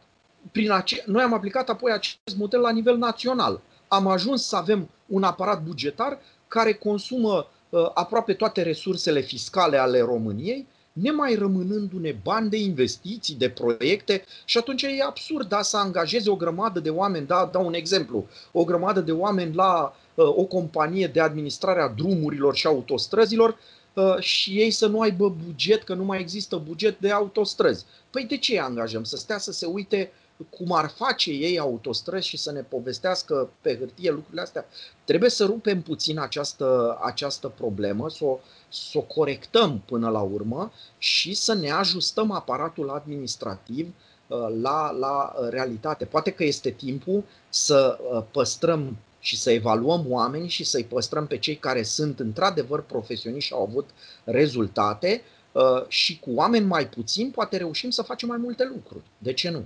Prin 0.52 0.70
ace- 0.70 1.02
Noi 1.06 1.22
am 1.22 1.34
aplicat 1.34 1.68
apoi 1.68 1.92
acest 1.92 2.36
model 2.36 2.60
la 2.60 2.70
nivel 2.70 2.96
național. 2.96 3.60
Am 3.88 4.06
ajuns 4.06 4.46
să 4.46 4.56
avem 4.56 4.88
un 5.06 5.22
aparat 5.22 5.62
bugetar 5.62 6.18
care 6.48 6.72
consumă 6.72 7.46
uh, 7.68 7.90
aproape 7.94 8.32
toate 8.32 8.62
resursele 8.62 9.20
fiscale 9.20 9.76
ale 9.76 10.00
României, 10.00 10.66
nemai 10.92 11.34
rămânându-ne 11.34 12.16
bani 12.22 12.50
de 12.50 12.56
investiții, 12.56 13.34
de 13.34 13.48
proiecte 13.48 14.24
și 14.44 14.58
atunci 14.58 14.82
e 14.82 15.02
absurd 15.06 15.48
da, 15.48 15.62
să 15.62 15.76
angajeze 15.76 16.30
o 16.30 16.36
grămadă 16.36 16.80
de 16.80 16.90
oameni, 16.90 17.26
da, 17.26 17.48
dau 17.52 17.66
un 17.66 17.74
exemplu, 17.74 18.26
o 18.52 18.64
grămadă 18.64 19.00
de 19.00 19.12
oameni 19.12 19.54
la 19.54 19.94
Uh, 20.14 20.26
o 20.36 20.44
companie 20.44 21.06
de 21.06 21.20
administrare 21.20 21.80
a 21.82 21.88
drumurilor 21.88 22.54
și 22.54 22.66
autostrăzilor 22.66 23.58
uh, 23.94 24.18
și 24.18 24.50
ei 24.50 24.70
să 24.70 24.86
nu 24.86 25.00
aibă 25.00 25.36
buget, 25.44 25.82
că 25.82 25.94
nu 25.94 26.04
mai 26.04 26.20
există 26.20 26.56
buget 26.56 26.98
de 26.98 27.10
autostrăzi. 27.10 27.84
Păi 28.10 28.24
de 28.24 28.36
ce 28.36 28.52
îi 28.52 28.60
angajăm? 28.60 29.04
Să 29.04 29.16
stea 29.16 29.38
să 29.38 29.52
se 29.52 29.66
uite 29.66 30.12
cum 30.50 30.72
ar 30.72 30.88
face 30.88 31.30
ei 31.30 31.58
autostrăzi 31.58 32.28
și 32.28 32.36
să 32.36 32.52
ne 32.52 32.60
povestească 32.60 33.50
pe 33.60 33.76
hârtie 33.78 34.10
lucrurile 34.10 34.42
astea. 34.42 34.66
Trebuie 35.04 35.30
să 35.30 35.44
rupem 35.44 35.82
puțin 35.82 36.18
această, 36.18 36.98
această 37.02 37.48
problemă, 37.48 38.10
să 38.10 38.24
o, 38.24 38.38
să 38.68 38.98
o 38.98 39.00
corectăm 39.00 39.82
până 39.84 40.08
la 40.08 40.20
urmă 40.20 40.72
și 40.98 41.34
să 41.34 41.54
ne 41.54 41.70
ajustăm 41.70 42.30
aparatul 42.30 42.90
administrativ 42.90 43.86
uh, 43.86 44.38
la, 44.60 44.90
la 44.90 45.34
realitate. 45.50 46.04
Poate 46.04 46.30
că 46.30 46.44
este 46.44 46.70
timpul 46.70 47.24
să 47.48 47.98
uh, 48.12 48.22
păstrăm 48.30 48.96
și 49.22 49.38
să 49.38 49.50
evaluăm 49.50 50.04
oameni 50.08 50.48
și 50.48 50.64
să-i 50.64 50.84
păstrăm 50.84 51.26
pe 51.26 51.38
cei 51.38 51.56
care 51.56 51.82
sunt 51.82 52.20
într-adevăr 52.20 52.82
profesioniști 52.82 53.48
și 53.48 53.54
au 53.54 53.62
avut 53.62 53.90
rezultate 54.24 55.22
uh, 55.52 55.86
și 55.88 56.18
cu 56.18 56.30
oameni 56.34 56.66
mai 56.66 56.88
puțini 56.88 57.30
poate 57.30 57.56
reușim 57.56 57.90
să 57.90 58.02
facem 58.02 58.28
mai 58.28 58.38
multe 58.38 58.64
lucruri. 58.74 59.04
De 59.18 59.32
ce 59.32 59.50
nu? 59.50 59.64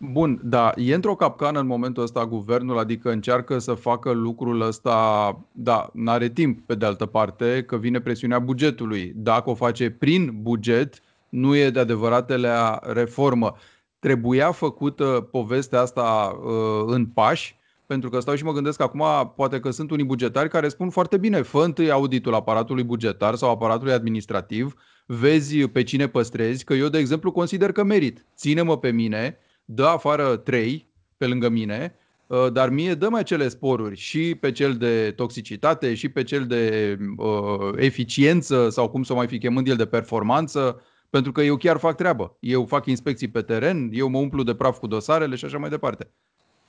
Bun, 0.00 0.40
da, 0.42 0.72
e 0.76 0.94
într-o 0.94 1.14
capcană 1.14 1.60
în 1.60 1.66
momentul 1.66 2.02
ăsta 2.02 2.26
guvernul, 2.26 2.78
adică 2.78 3.10
încearcă 3.10 3.58
să 3.58 3.74
facă 3.74 4.10
lucrul 4.10 4.60
ăsta, 4.60 5.38
da, 5.52 5.90
n-are 5.92 6.28
timp 6.28 6.66
pe 6.66 6.74
de 6.74 6.86
altă 6.86 7.06
parte, 7.06 7.64
că 7.66 7.76
vine 7.76 8.00
presiunea 8.00 8.38
bugetului. 8.38 9.12
Dacă 9.16 9.50
o 9.50 9.54
face 9.54 9.90
prin 9.90 10.38
buget, 10.42 11.02
nu 11.28 11.56
e 11.56 11.70
de 11.70 11.78
adevăratele 11.78 12.50
reformă. 12.82 13.56
Trebuia 13.98 14.50
făcută 14.50 15.28
povestea 15.30 15.80
asta 15.80 16.38
uh, 16.42 16.84
în 16.86 17.06
pași, 17.06 17.58
pentru 17.86 18.10
că 18.10 18.20
stau 18.20 18.34
și 18.34 18.44
mă 18.44 18.52
gândesc 18.52 18.80
acum, 18.80 19.32
poate 19.36 19.60
că 19.60 19.70
sunt 19.70 19.90
unii 19.90 20.04
bugetari 20.04 20.48
care 20.48 20.68
spun 20.68 20.90
foarte 20.90 21.16
bine, 21.16 21.42
fă 21.42 21.58
întâi 21.64 21.90
auditul 21.90 22.34
aparatului 22.34 22.84
bugetar 22.84 23.34
sau 23.34 23.50
aparatului 23.50 23.92
administrativ, 23.92 24.74
vezi 25.06 25.68
pe 25.68 25.82
cine 25.82 26.08
păstrezi, 26.08 26.64
că 26.64 26.74
eu, 26.74 26.88
de 26.88 26.98
exemplu, 26.98 27.32
consider 27.32 27.72
că 27.72 27.84
merit. 27.84 28.26
Ține-mă 28.36 28.78
pe 28.78 28.90
mine, 28.90 29.38
dă 29.70 29.86
afară 29.86 30.36
trei 30.36 30.92
pe 31.16 31.26
lângă 31.26 31.48
mine, 31.48 31.94
uh, 32.26 32.52
dar 32.52 32.68
mie 32.68 32.94
dă 32.94 33.08
mai 33.08 33.20
acele 33.20 33.48
sporuri 33.48 33.96
și 33.96 34.34
pe 34.34 34.52
cel 34.52 34.74
de 34.74 35.12
toxicitate 35.16 35.94
și 35.94 36.08
pe 36.08 36.22
cel 36.22 36.46
de 36.46 36.96
uh, 37.16 37.72
eficiență 37.76 38.68
sau 38.68 38.90
cum 38.90 39.02
să 39.02 39.14
mai 39.14 39.26
fi 39.26 39.38
chemând 39.38 39.68
el 39.68 39.76
de 39.76 39.86
performanță, 39.86 40.82
pentru 41.10 41.32
că 41.32 41.42
eu 41.42 41.56
chiar 41.56 41.76
fac 41.76 41.96
treabă. 41.96 42.36
Eu 42.40 42.66
fac 42.66 42.86
inspecții 42.86 43.28
pe 43.28 43.42
teren, 43.42 43.90
eu 43.92 44.08
mă 44.08 44.18
umplu 44.18 44.42
de 44.42 44.54
praf 44.54 44.78
cu 44.78 44.86
dosarele 44.86 45.36
și 45.36 45.44
așa 45.44 45.58
mai 45.58 45.68
departe. 45.68 46.10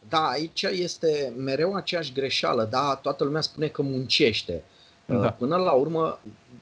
Da, 0.10 0.28
aici 0.28 0.62
este 0.62 1.34
mereu 1.38 1.74
aceeași 1.74 2.14
greșeală, 2.14 2.68
da, 2.72 3.00
toată 3.02 3.24
lumea 3.24 3.42
spune 3.42 3.68
că 3.68 3.82
muncește. 3.82 4.64
Da. 5.10 5.16
Uh, 5.18 5.34
până 5.38 5.56
la 5.56 5.72
urmă, 5.72 6.20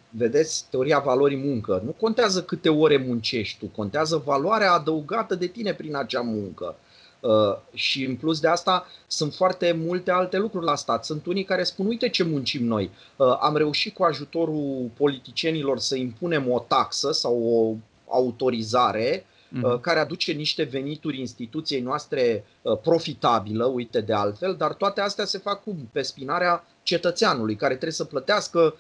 vedeți, 0.09 0.65
teoria 0.69 0.99
valorii 0.99 1.37
muncă. 1.37 1.81
Nu 1.85 1.91
contează 1.91 2.43
câte 2.43 2.69
ore 2.69 2.97
muncești 2.97 3.59
tu, 3.59 3.65
contează 3.65 4.21
valoarea 4.25 4.71
adăugată 4.71 5.35
de 5.35 5.47
tine 5.47 5.73
prin 5.73 5.95
acea 5.95 6.21
muncă. 6.21 6.75
Uh, 7.19 7.57
și 7.73 8.05
în 8.05 8.15
plus 8.15 8.39
de 8.39 8.47
asta 8.47 8.85
sunt 9.07 9.33
foarte 9.33 9.79
multe 9.85 10.11
alte 10.11 10.37
lucruri 10.37 10.65
la 10.65 10.75
stat. 10.75 11.05
Sunt 11.05 11.25
unii 11.25 11.43
care 11.43 11.63
spun, 11.63 11.85
uite 11.85 12.09
ce 12.09 12.23
muncim 12.23 12.65
noi. 12.65 12.91
Uh, 13.15 13.37
am 13.39 13.55
reușit 13.55 13.93
cu 13.93 14.03
ajutorul 14.03 14.89
politicienilor 14.97 15.79
să 15.79 15.95
impunem 15.95 16.51
o 16.51 16.65
taxă 16.67 17.11
sau 17.11 17.43
o 17.43 17.75
autorizare 18.13 19.25
uh-huh. 19.55 19.81
care 19.81 19.99
aduce 19.99 20.31
niște 20.31 20.63
venituri 20.63 21.19
instituției 21.19 21.81
noastre 21.81 22.45
uh, 22.61 22.77
profitabilă, 22.77 23.65
uite 23.65 24.01
de 24.01 24.13
altfel, 24.13 24.55
dar 24.55 24.73
toate 24.73 25.01
astea 25.01 25.25
se 25.25 25.37
fac 25.37 25.63
cum? 25.63 25.89
Pe 25.91 26.01
spinarea 26.01 26.67
cetățeanului 26.83 27.55
care 27.55 27.73
trebuie 27.73 27.91
să 27.91 28.03
plătească 28.03 28.59
Uh, 28.59 28.73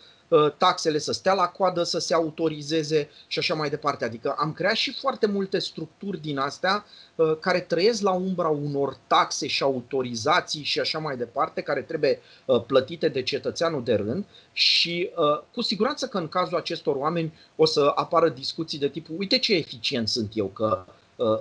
taxele 0.57 0.97
să 0.97 1.11
stea 1.11 1.33
la 1.33 1.47
coadă, 1.47 1.83
să 1.83 1.99
se 1.99 2.13
autorizeze 2.13 3.09
și 3.27 3.39
așa 3.39 3.53
mai 3.53 3.69
departe. 3.69 4.05
Adică 4.05 4.35
am 4.37 4.53
creat 4.53 4.75
și 4.75 4.93
foarte 4.93 5.27
multe 5.27 5.59
structuri 5.59 6.21
din 6.21 6.37
astea 6.37 6.85
uh, 7.15 7.37
care 7.39 7.59
trăiesc 7.59 8.01
la 8.01 8.11
umbra 8.11 8.47
unor 8.47 8.97
taxe 9.07 9.47
și 9.47 9.63
autorizații 9.63 10.63
și 10.63 10.79
așa 10.79 10.99
mai 10.99 11.17
departe, 11.17 11.61
care 11.61 11.81
trebuie 11.81 12.19
uh, 12.45 12.63
plătite 12.65 13.07
de 13.07 13.21
cetățeanul 13.21 13.83
de 13.83 13.93
rând 13.93 14.25
și 14.51 15.09
cu 15.53 15.61
siguranță 15.61 16.07
că 16.07 16.17
în 16.17 16.27
cazul 16.27 16.57
acestor 16.57 16.95
oameni 16.95 17.33
o 17.55 17.65
să 17.65 17.91
apară 17.95 18.29
discuții 18.29 18.79
de 18.79 18.87
tipul 18.87 19.15
uite 19.17 19.37
ce 19.37 19.55
eficient 19.55 20.07
sunt 20.07 20.31
eu, 20.33 20.45
că 20.45 20.85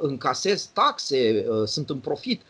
încasez 0.01 0.65
taxe, 0.73 1.47
sunt 1.65 1.91
în 1.91 1.99
profit, 1.99 2.43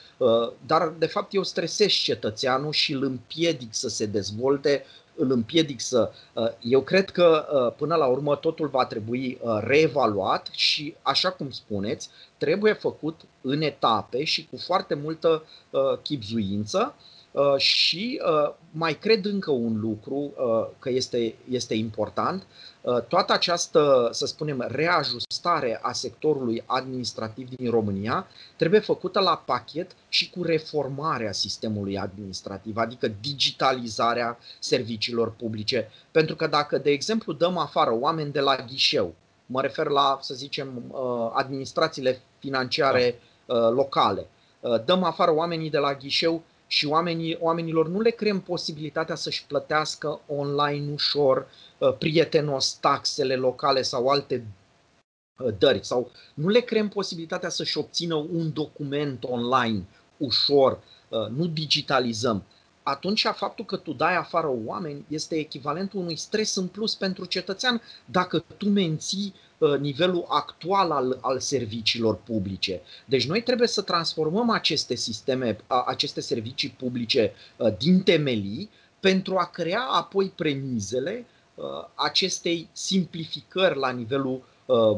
dar 0.67 0.95
de 0.99 1.07
fapt 1.07 1.35
eu 1.35 1.43
stresez 1.43 1.89
cetățeanul 1.89 2.73
și 2.73 2.93
îl 2.93 3.03
împiedic 3.03 3.75
să 3.75 3.89
se 3.89 4.07
dezvolte 4.07 4.85
îl 5.17 5.31
împiedic 5.31 5.81
să. 5.81 6.11
Uh, 6.33 6.49
eu 6.61 6.81
cred 6.81 7.11
că 7.11 7.47
uh, 7.53 7.75
până 7.77 7.95
la 7.95 8.07
urmă 8.07 8.37
totul 8.37 8.69
va 8.69 8.87
trebui 8.87 9.39
uh, 9.41 9.59
reevaluat 9.61 10.49
și, 10.53 10.95
așa 11.03 11.31
cum 11.31 11.51
spuneți, 11.51 12.09
trebuie 12.39 12.73
făcut 12.73 13.21
în 13.41 13.61
etape 13.61 14.25
și 14.25 14.47
cu 14.51 14.57
foarte 14.57 14.95
multă 14.95 15.43
chipzuință. 16.03 16.95
Și 17.57 18.21
mai 18.71 18.95
cred 18.95 19.25
încă 19.25 19.51
un 19.51 19.81
lucru 19.81 20.33
că 20.79 20.91
este, 20.91 21.35
este 21.51 21.75
important. 21.75 22.47
Toată 23.09 23.33
această, 23.33 24.09
să 24.13 24.27
spunem, 24.27 24.65
reajustare 24.69 25.79
a 25.83 25.93
sectorului 25.93 26.63
administrativ 26.67 27.49
din 27.49 27.71
România 27.71 28.27
trebuie 28.57 28.81
făcută 28.81 29.21
la 29.21 29.43
pachet 29.45 29.91
și 30.09 30.31
cu 30.31 30.43
reformarea 30.43 31.33
sistemului 31.33 31.99
administrativ, 31.99 32.77
adică 32.77 33.13
digitalizarea 33.21 34.39
serviciilor 34.59 35.31
publice. 35.31 35.91
Pentru 36.11 36.37
că 36.37 36.47
dacă, 36.47 36.79
de 36.79 36.91
exemplu, 36.91 37.33
dăm 37.33 37.57
afară 37.57 37.97
oameni 38.01 38.33
de 38.33 38.41
la 38.41 38.57
ghișeu, 38.57 39.15
mă 39.47 39.61
refer 39.61 39.87
la, 39.87 40.19
să 40.21 40.35
zicem, 40.35 40.83
uh, 40.89 41.31
administrațiile 41.33 42.21
financiare 42.39 43.19
uh, 43.47 43.57
locale, 43.71 44.27
uh, 44.61 44.85
dăm 44.85 45.03
afară 45.03 45.35
oamenii 45.35 45.71
de 45.71 45.79
la 45.79 45.95
ghișeu 45.95 46.43
și 46.67 46.87
oamenii, 46.87 47.39
oamenilor 47.41 47.89
nu 47.89 48.01
le 48.01 48.11
creăm 48.11 48.41
posibilitatea 48.41 49.15
să-și 49.15 49.47
plătească 49.47 50.21
online 50.27 50.93
ușor, 50.93 51.49
prietenos 51.99 52.73
taxele 52.73 53.37
locale 53.37 53.83
sau 53.83 54.09
alte 54.09 54.47
dări 55.59 55.85
sau 55.85 56.11
nu 56.35 56.49
le 56.49 56.61
creăm 56.61 56.89
posibilitatea 56.89 57.49
să-și 57.49 57.79
obțină 57.79 58.15
un 58.15 58.53
document 58.53 59.25
online 59.25 59.87
ușor, 60.17 60.79
uh, 61.09 61.29
nu 61.29 61.47
digitalizăm, 61.47 62.45
atunci 62.83 63.27
faptul 63.35 63.65
că 63.65 63.77
tu 63.77 63.93
dai 63.93 64.17
afară 64.17 64.51
oameni 64.65 65.05
este 65.09 65.37
echivalentul 65.37 66.01
unui 66.01 66.17
stres 66.17 66.55
în 66.55 66.67
plus 66.67 66.95
pentru 66.95 67.25
cetățean. 67.25 67.83
Dacă 68.05 68.45
tu 68.57 68.69
menții 68.69 69.35
uh, 69.35 69.46
nivelul 69.81 70.25
actual 70.29 70.91
al, 70.91 71.19
al 71.21 71.41
serviciilor 71.41 72.17
publice. 72.17 72.81
Deci 73.05 73.27
noi 73.27 73.43
trebuie 73.43 73.69
să 73.69 73.83
transformăm 73.83 74.51
aceste 74.51 74.95
sisteme, 74.95 75.57
aceste 75.87 76.21
servicii 76.21 76.69
publice 76.69 77.33
uh, 77.57 77.77
din 77.79 78.03
temelii 78.03 78.71
pentru 79.01 79.37
a 79.37 79.45
crea 79.45 79.83
apoi 79.83 80.33
premizele 80.37 81.27
acestei 81.95 82.69
simplificări 82.73 83.79
la 83.79 83.91
nivelul 83.91 84.43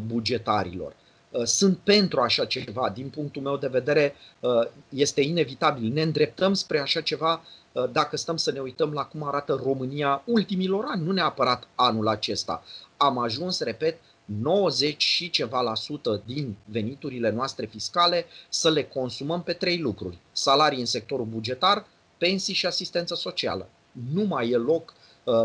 bugetarilor. 0.07 0.95
Uh, 1.31 1.45
sunt 1.45 1.79
pentru 1.79 2.21
așa 2.21 2.45
ceva. 2.45 2.91
Din 2.91 3.09
punctul 3.09 3.43
meu 3.43 3.57
de 3.57 3.67
vedere, 3.67 4.15
uh, 4.41 4.51
este 4.89 5.21
inevitabil. 5.21 5.93
Ne 5.93 6.03
îndreptăm 6.03 6.55
spre 6.55 6.81
așa 6.81 7.01
ceva 7.01 7.43
uh, 7.73 7.85
dacă 7.93 8.17
stăm 8.17 8.37
să 8.37 8.53
ne 8.53 8.61
uităm 8.61 8.93
la 8.93 9.05
cum 9.05 9.23
arată 9.23 9.61
România 9.65 10.23
ultimilor 10.25 10.85
ani, 10.89 11.05
nu 11.05 11.13
neapărat 11.13 11.69
anul 11.75 12.09
acesta. 12.09 12.63
Am 12.97 13.19
ajuns, 13.19 13.61
repet, 13.61 14.01
90 14.41 15.03
și 15.03 15.31
ceva 15.31 15.61
la 15.61 15.75
sută 15.75 16.23
din 16.27 16.57
veniturile 16.65 17.31
noastre 17.31 17.67
fiscale 17.67 18.25
să 18.49 18.71
le 18.71 18.85
consumăm 18.85 19.43
pe 19.43 19.53
trei 19.53 19.79
lucruri. 19.79 20.19
Salarii 20.33 20.81
în 20.81 20.87
sectorul 20.87 21.27
bugetar, 21.27 21.87
pensii 22.19 22.55
și 22.55 22.67
asistență 22.67 23.15
socială. 23.15 23.69
Nu 24.13 24.23
mai 24.23 24.51
e 24.51 24.57
loc 24.57 24.95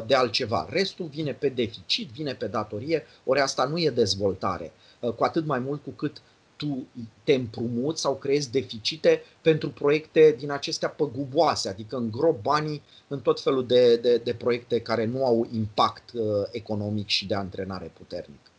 de 0.06 0.16
altceva. 0.16 0.68
Restul 0.70 1.06
vine 1.06 1.34
pe 1.34 1.50
deficit, 1.50 2.10
vine 2.10 2.34
pe 2.34 2.48
datorie, 2.48 3.06
ori 3.24 3.40
asta 3.40 3.64
nu 3.64 3.78
e 3.78 3.90
dezvoltare. 3.90 4.72
Uh, 5.00 5.12
cu 5.14 5.24
atât 5.24 5.46
mai 5.46 5.60
mult 5.60 5.84
cu 5.84 5.90
cât 5.90 6.22
tu 6.56 6.88
te 7.24 7.34
împrumuți 7.34 8.02
sau 8.02 8.16
creezi 8.16 8.52
deficite 8.52 9.22
pentru 9.42 9.70
proiecte 9.70 10.36
din 10.38 10.52
acestea 10.52 10.90
păguboase, 10.90 11.70
adică 11.70 11.96
îngrop 11.96 12.42
banii 12.42 12.82
în 13.08 13.20
tot 13.20 13.42
felul 13.42 13.66
de, 13.66 13.96
de, 13.96 14.18
de 14.18 14.34
proiecte 14.34 14.80
care 14.80 15.06
nu 15.06 15.26
au 15.26 15.48
impact 15.54 16.12
uh, 16.14 16.22
economic 16.52 17.08
și 17.08 17.26
de 17.26 17.36
antrenare 17.36 17.92
puternic. 17.98 18.52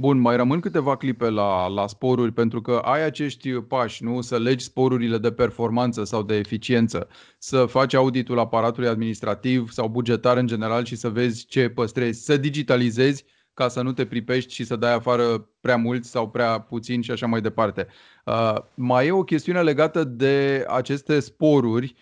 Bun, 0.00 0.18
mai 0.18 0.36
rămân 0.36 0.60
câteva 0.60 0.96
clipe 0.96 1.30
la, 1.30 1.66
la 1.66 1.86
sporuri, 1.86 2.32
pentru 2.32 2.60
că 2.60 2.72
ai 2.84 3.04
acești 3.04 3.52
pași, 3.52 4.04
nu? 4.04 4.20
Să 4.20 4.38
legi 4.38 4.64
sporurile 4.64 5.18
de 5.18 5.32
performanță 5.32 6.04
sau 6.04 6.22
de 6.22 6.34
eficiență, 6.34 7.08
să 7.38 7.66
faci 7.66 7.94
auditul 7.94 8.38
aparatului 8.38 8.88
administrativ 8.88 9.70
sau 9.70 9.88
bugetar 9.88 10.36
în 10.36 10.46
general 10.46 10.84
și 10.84 10.96
să 10.96 11.08
vezi 11.08 11.46
ce 11.46 11.68
păstrezi, 11.68 12.24
să 12.24 12.36
digitalizezi 12.36 13.24
ca 13.54 13.68
să 13.68 13.82
nu 13.82 13.92
te 13.92 14.06
pripești 14.06 14.54
și 14.54 14.64
să 14.64 14.76
dai 14.76 14.94
afară 14.94 15.48
prea 15.60 15.76
mulți 15.76 16.10
sau 16.10 16.30
prea 16.30 16.60
puțini 16.60 17.02
și 17.02 17.10
așa 17.10 17.26
mai 17.26 17.40
departe. 17.40 17.86
Uh, 18.24 18.56
mai 18.74 19.06
e 19.06 19.12
o 19.12 19.24
chestiune 19.24 19.62
legată 19.62 20.04
de 20.04 20.64
aceste 20.68 21.20
sporuri 21.20 21.94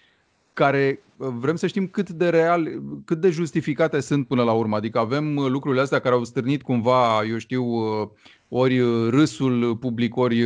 care 0.58 1.00
uh, 1.16 1.28
vrem 1.38 1.56
să 1.56 1.66
știm 1.66 1.86
cât 1.86 2.10
de 2.10 2.28
real, 2.28 2.68
cât 3.04 3.20
de 3.20 3.30
justificate 3.30 4.00
sunt 4.00 4.26
până 4.26 4.42
la 4.42 4.52
urmă. 4.52 4.76
Adică 4.76 4.98
avem 4.98 5.38
lucrurile 5.38 5.82
astea 5.82 5.98
care 5.98 6.14
au 6.14 6.24
stârnit 6.24 6.62
cumva, 6.62 7.24
eu 7.30 7.38
știu, 7.38 7.64
uh, 7.64 8.08
ori 8.48 8.80
râsul 9.10 9.76
public, 9.76 10.16
ori 10.16 10.44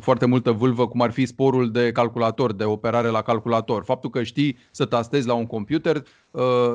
foarte 0.00 0.26
multă 0.26 0.50
vâlvă, 0.52 0.88
cum 0.88 1.00
ar 1.00 1.10
fi 1.10 1.26
sporul 1.26 1.70
de 1.70 1.92
calculator, 1.92 2.52
de 2.52 2.64
operare 2.64 3.08
la 3.08 3.22
calculator. 3.22 3.84
Faptul 3.84 4.10
că 4.10 4.22
știi 4.22 4.56
să 4.70 4.84
tastezi 4.84 5.26
la 5.26 5.34
un 5.34 5.46
computer 5.46 6.02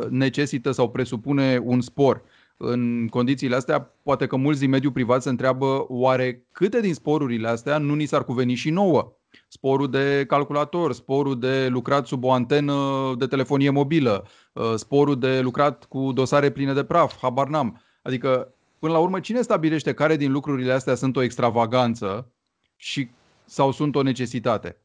necesită 0.10 0.72
sau 0.72 0.90
presupune 0.90 1.62
un 1.64 1.82
spor. 1.82 2.22
În 2.58 3.08
condițiile 3.08 3.56
astea, 3.56 3.82
poate 4.04 4.28
că 4.28 4.36
mulți 4.36 4.60
din 4.60 4.70
mediul 4.70 4.92
privat 4.92 5.22
se 5.22 5.30
întreabă 5.30 5.86
oare 5.88 6.48
câte 6.52 6.82
din 6.82 6.94
sporurile 6.94 7.48
astea 7.48 7.78
nu 7.78 7.94
ni 7.96 8.06
s-ar 8.06 8.26
cuveni 8.26 8.54
și 8.54 8.70
nouă? 8.70 9.16
sporul 9.48 9.90
de 9.90 10.26
calculator, 10.28 10.94
sporul 10.94 11.40
de 11.40 11.68
lucrat 11.68 12.08
sub 12.08 12.24
o 12.24 12.32
antenă 12.32 12.76
de 13.18 13.28
telefonie 13.28 13.70
mobilă, 13.70 14.28
uh, 14.54 14.74
sporul 14.76 15.20
de 15.20 15.40
lucrat 15.40 15.86
cu 15.86 16.12
dosare 16.14 16.52
pline 16.52 16.74
de 16.74 16.84
praf, 16.84 17.18
habar 17.22 17.48
n-am. 17.48 17.82
Adică, 18.02 18.54
până 18.80 18.94
la 18.94 19.00
urmă, 19.00 19.20
cine 19.20 19.42
stabilește 19.42 19.94
care 19.94 20.16
din 20.16 20.32
lucrurile 20.32 20.72
astea 20.72 20.96
sunt 20.96 21.16
o 21.16 21.22
extravaganță 21.22 22.32
și 22.76 23.10
sau 23.46 23.72
sunt 23.72 23.96
o 23.96 24.02
necesitate? 24.02 24.78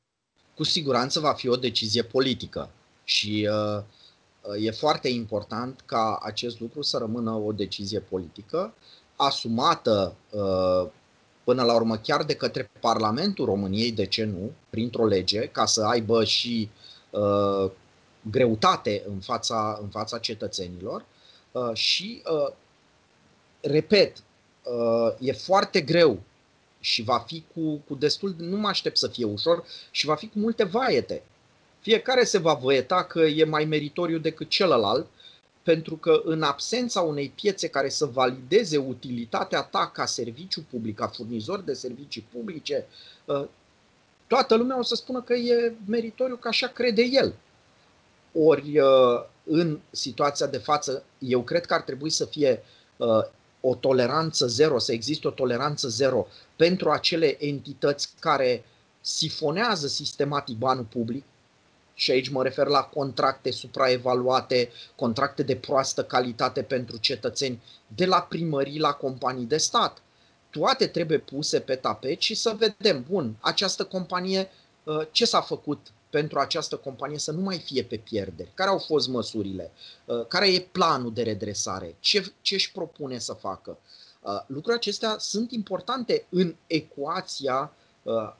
Cu 0.55 0.65
siguranță 0.65 1.21
va 1.21 1.33
fi 1.33 1.49
o 1.49 1.57
decizie 1.57 2.03
politică 2.03 2.71
și 3.05 3.49
uh, 3.51 3.83
e 4.59 4.71
foarte 4.71 5.09
important 5.09 5.83
ca 5.87 6.19
acest 6.23 6.61
lucru 6.61 6.83
să 6.83 6.99
rămână 6.99 7.31
o 7.31 7.53
decizie 7.53 8.01
politică 8.01 8.75
asumată 9.17 10.15
uh, 10.31 10.91
până 11.45 11.63
la 11.63 11.75
urmă 11.75 11.97
chiar 11.97 12.23
de 12.25 12.35
către 12.35 12.71
Parlamentul 12.81 13.45
României, 13.45 13.93
de 13.93 14.07
ce 14.07 14.25
nu, 14.25 14.51
printr-o 14.71 15.07
lege, 15.07 15.47
ca 15.47 15.67
să 15.67 15.85
aibă 15.85 16.25
și 16.25 16.71
uh, 17.11 17.71
greutate 18.31 19.03
în 19.09 19.21
fața, 19.21 19.79
în 19.83 19.89
fața 19.89 20.19
cetățenilor. 20.19 21.05
Uh, 21.53 21.71
și, 21.75 22.23
uh, 22.33 22.53
repet, 23.61 24.23
uh, 24.63 25.15
e 25.19 25.33
foarte 25.33 25.81
greu 25.81 26.21
și 26.81 27.03
va 27.03 27.19
fi 27.19 27.45
cu, 27.55 27.83
cu 27.89 27.95
destul, 27.95 28.35
nu 28.39 28.57
mă 28.57 28.69
aștept 28.69 28.97
să 28.97 29.09
fie 29.09 29.25
ușor, 29.25 29.65
și 29.91 30.07
va 30.07 30.15
fi 30.15 30.29
cu 30.29 30.39
multe 30.39 30.65
vaiete. 30.65 31.23
Fiecare 31.81 32.25
se 32.25 32.39
va 32.39 32.55
văieta 32.55 33.05
că 33.05 33.21
e 33.21 33.45
mai 33.45 33.65
meritoriu 33.65 34.19
decât 34.19 34.49
celălalt 34.49 35.07
pentru 35.63 35.97
că 35.97 36.21
în 36.25 36.43
absența 36.43 37.01
unei 37.01 37.33
piețe 37.35 37.69
care 37.69 37.89
să 37.89 38.07
valideze 38.07 38.77
utilitatea 38.77 39.63
ta 39.63 39.91
ca 39.95 40.07
serviciu 40.07 40.65
public, 40.71 40.97
ca 40.97 41.07
furnizor 41.07 41.61
de 41.61 41.73
servicii 41.73 42.27
publice, 42.33 42.87
ă, 43.29 43.49
toată 44.27 44.55
lumea 44.55 44.79
o 44.79 44.83
să 44.83 44.95
spună 44.95 45.23
că 45.23 45.35
e 45.35 45.73
meritoriu 45.87 46.37
că 46.37 46.49
așa 46.49 46.67
crede 46.67 47.03
el. 47.03 47.35
Ori 48.33 48.79
ă, 48.79 49.27
în 49.45 49.79
situația 49.91 50.47
de 50.47 50.59
față, 50.59 51.05
eu 51.19 51.43
cred 51.43 51.67
că 51.67 51.75
ar 51.75 51.81
trebui 51.81 52.11
să 52.11 52.25
fie 52.25 52.63
ă, 53.01 53.31
o 53.61 53.75
toleranță 53.75 54.47
zero, 54.47 54.79
să 54.79 54.93
existe 54.93 55.27
o 55.27 55.31
toleranță 55.31 55.89
zero 55.89 56.27
pentru 56.57 56.91
acele 56.91 57.45
entități 57.45 58.13
care 58.19 58.65
sifonează 59.01 59.87
sistematic 59.87 60.57
banul 60.57 60.85
public, 60.85 61.25
și 62.01 62.11
aici 62.11 62.29
mă 62.29 62.43
refer 62.43 62.67
la 62.67 62.83
contracte 62.83 63.51
supraevaluate, 63.51 64.71
contracte 64.97 65.43
de 65.43 65.57
proastă 65.57 66.05
calitate 66.05 66.63
pentru 66.63 66.97
cetățeni, 66.97 67.63
de 67.87 68.07
la 68.07 68.23
primării 68.23 68.79
la 68.79 68.93
companii 68.93 69.45
de 69.45 69.57
stat. 69.57 70.03
Toate 70.51 70.87
trebuie 70.87 71.19
puse 71.19 71.61
pe 71.61 71.75
tapet 71.75 72.21
și 72.21 72.35
să 72.35 72.57
vedem, 72.59 73.05
bun, 73.09 73.37
această 73.41 73.85
companie, 73.85 74.51
uh, 74.85 75.07
ce 75.11 75.25
s-a 75.25 75.41
făcut 75.41 75.87
pentru 76.11 76.39
această 76.39 76.77
companie 76.77 77.19
să 77.19 77.33
nu 77.33 77.41
mai 77.41 77.59
fie 77.59 77.83
pe 77.83 77.97
pierderi? 77.97 78.51
Care 78.55 78.71
au 78.71 78.79
fost 78.79 79.09
măsurile? 79.09 79.71
Uh, 80.05 80.27
care 80.27 80.53
e 80.53 80.61
planul 80.61 81.13
de 81.13 81.23
redresare? 81.23 81.97
Ce, 81.99 82.33
ce 82.41 82.55
își 82.55 82.73
propune 82.73 83.19
să 83.19 83.33
facă? 83.33 83.79
Uh, 84.21 84.41
lucrurile 84.47 84.75
acestea 84.75 85.17
sunt 85.19 85.53
importante 85.53 86.27
în 86.29 86.55
ecuația 86.67 87.73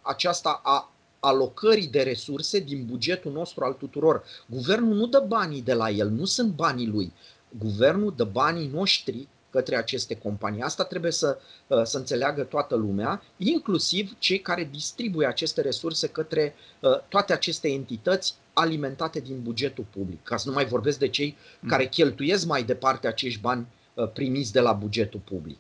aceasta 0.03 0.61
a 0.65 0.93
alocării 1.21 1.87
de 1.87 2.03
resurse 2.03 2.59
din 2.59 2.87
bugetul 2.87 3.33
nostru 3.33 3.65
al 3.65 3.73
tuturor. 3.73 4.23
Guvernul 4.47 4.97
nu 4.97 5.07
dă 5.07 5.25
banii 5.29 5.63
de 5.63 5.73
la 5.73 5.91
el, 5.91 6.09
nu 6.09 6.25
sunt 6.25 6.53
banii 6.53 6.87
lui. 6.87 7.13
Guvernul 7.59 8.15
dă 8.17 8.25
banii 8.25 8.67
noștri 8.67 9.29
către 9.51 9.77
aceste 9.77 10.17
companii. 10.17 10.63
Asta 10.63 10.85
trebuie 10.85 11.13
să, 11.13 11.39
uh, 11.67 11.83
să 11.85 11.99
înțeleagă 11.99 12.43
toată 12.43 12.75
lumea, 12.75 13.23
inclusiv 13.37 14.17
cei 14.19 14.41
care 14.41 14.69
distribuie 14.73 15.27
aceste 15.27 15.61
resurse 15.61 16.09
către 16.09 16.55
uh, 16.81 17.01
toate 17.09 17.33
aceste 17.33 17.69
entități 17.69 18.35
alimentate 18.53 19.21
din 19.21 19.43
bugetul 19.43 19.87
public, 19.91 20.23
ca 20.23 20.37
să 20.37 20.49
nu 20.49 20.55
mai 20.55 20.67
vorbesc 20.67 20.99
de 20.99 21.09
cei 21.09 21.37
mm. 21.61 21.69
care 21.69 21.87
cheltuiesc 21.87 22.47
mai 22.47 22.63
departe 22.63 23.07
acești 23.07 23.41
bani 23.41 23.67
uh, 23.95 24.11
primiți 24.13 24.53
de 24.53 24.61
la 24.61 24.73
bugetul 24.73 25.21
public. 25.25 25.59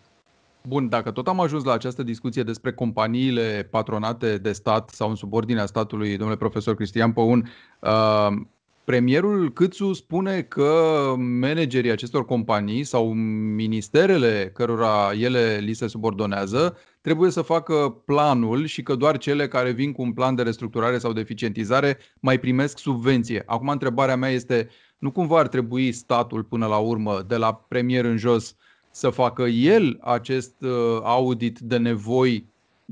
Bun, 0.62 0.88
dacă 0.88 1.11
tot 1.11 1.29
am 1.29 1.40
ajuns 1.40 1.64
la 1.64 1.73
această 1.73 2.03
discuție 2.03 2.42
despre 2.42 2.73
companiile 2.73 3.68
patronate 3.70 4.38
de 4.38 4.53
stat 4.53 4.90
sau 4.90 5.09
în 5.09 5.14
subordinea 5.14 5.66
statului, 5.66 6.16
domnule 6.16 6.38
profesor 6.38 6.75
Cristian 6.75 7.12
Păun, 7.12 7.51
uh, 7.81 8.29
premierul 8.85 9.53
Câțu 9.53 9.92
spune 9.92 10.42
că 10.42 10.73
managerii 11.16 11.90
acestor 11.90 12.25
companii 12.25 12.85
sau 12.85 13.12
ministerele 13.55 14.51
cărora 14.55 15.12
ele 15.12 15.57
li 15.57 15.73
se 15.73 15.87
subordonează 15.87 16.77
trebuie 17.01 17.31
să 17.31 17.42
facă 17.42 18.03
planul 18.05 18.64
și 18.64 18.83
că 18.83 18.94
doar 18.94 19.18
cele 19.18 19.49
care 19.49 19.70
vin 19.70 19.92
cu 19.92 20.03
un 20.03 20.12
plan 20.12 20.35
de 20.35 20.42
restructurare 20.42 20.99
sau 20.99 21.12
de 21.12 21.20
eficientizare 21.20 21.99
mai 22.20 22.38
primesc 22.38 22.79
subvenție. 22.79 23.42
Acum 23.46 23.68
întrebarea 23.68 24.16
mea 24.16 24.31
este, 24.31 24.68
nu 24.99 25.11
cumva 25.11 25.38
ar 25.38 25.49
trebui 25.49 25.92
statul 25.92 26.44
până 26.44 26.66
la 26.66 26.77
urmă, 26.77 27.25
de 27.27 27.37
la 27.37 27.55
premier 27.55 28.05
în 28.05 28.16
jos, 28.16 28.57
să 28.90 29.11
facă 29.11 29.42
el 29.42 29.98
acest 30.00 30.55
uh, 30.61 31.00
audit 31.03 31.59
de 31.59 31.76
nevoi 31.76 32.48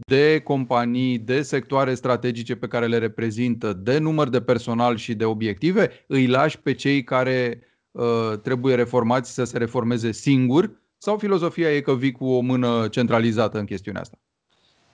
de 0.06 0.40
companii, 0.44 1.18
de 1.18 1.42
sectoare 1.42 1.94
strategice 1.94 2.56
pe 2.56 2.68
care 2.68 2.87
le 2.87 2.98
reprezintă, 2.98 3.72
de 3.72 3.98
număr 3.98 4.28
de 4.28 4.40
personal 4.40 4.96
și 4.96 5.14
de 5.14 5.24
obiective, 5.24 5.90
îi 6.06 6.26
lași 6.26 6.58
pe 6.58 6.74
cei 6.74 7.04
care 7.04 7.61
uh, 7.90 8.32
trebuie 8.42 8.74
reformați 8.74 9.34
să 9.34 9.44
se 9.44 9.58
reformeze 9.58 10.12
singur 10.12 10.70
sau 10.98 11.18
filozofia 11.18 11.74
e 11.74 11.80
că 11.80 11.94
vii 11.94 12.12
cu 12.12 12.26
o 12.26 12.40
mână 12.40 12.88
centralizată 12.88 13.58
în 13.58 13.64
chestiunea 13.64 14.00
asta? 14.00 14.18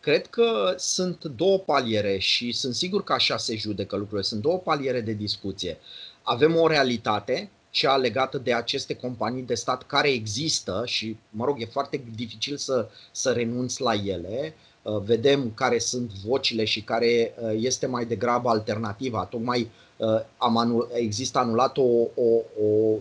Cred 0.00 0.26
că 0.26 0.74
sunt 0.76 1.24
două 1.24 1.58
paliere 1.58 2.18
și 2.18 2.52
sunt 2.52 2.74
sigur 2.74 3.04
că 3.04 3.12
așa 3.12 3.36
se 3.36 3.56
judecă 3.56 3.96
lucrurile. 3.96 4.26
Sunt 4.26 4.42
două 4.42 4.58
paliere 4.58 5.00
de 5.00 5.12
discuție. 5.12 5.78
Avem 6.22 6.56
o 6.56 6.66
realitate 6.66 7.50
cea 7.74 7.96
legată 7.96 8.38
de 8.38 8.52
aceste 8.52 8.94
companii 8.94 9.42
de 9.42 9.54
stat 9.54 9.82
care 9.82 10.08
există 10.08 10.82
și, 10.86 11.16
mă 11.30 11.44
rog, 11.44 11.60
e 11.60 11.64
foarte 11.64 12.04
dificil 12.14 12.56
să, 12.56 12.88
să 13.12 13.30
renunți 13.30 13.80
la 13.80 13.94
ele. 13.94 14.54
Uh, 14.82 15.00
vedem 15.04 15.52
care 15.54 15.78
sunt 15.78 16.10
vocile 16.12 16.64
și 16.64 16.82
care 16.82 17.34
uh, 17.38 17.52
este 17.56 17.86
mai 17.86 18.04
degrabă 18.04 18.48
alternativa. 18.48 19.24
Tocmai 19.24 19.70
uh, 19.96 20.20
am 20.36 20.56
anul, 20.56 20.88
există 20.92 21.38
anulat 21.38 21.76
o, 21.76 21.82
o, 22.14 22.42
o 22.64 22.96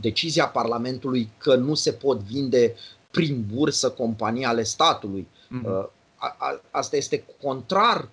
decizie 0.00 0.42
a 0.42 0.48
Parlamentului 0.48 1.28
că 1.38 1.54
nu 1.54 1.74
se 1.74 1.92
pot 1.92 2.18
vinde 2.18 2.74
prin 3.10 3.44
bursă 3.54 3.90
companii 3.90 4.44
ale 4.44 4.62
statului. 4.62 5.26
Mm-hmm. 5.26 5.90
Asta 6.70 6.96
este 6.96 7.24
contrar, 7.42 8.08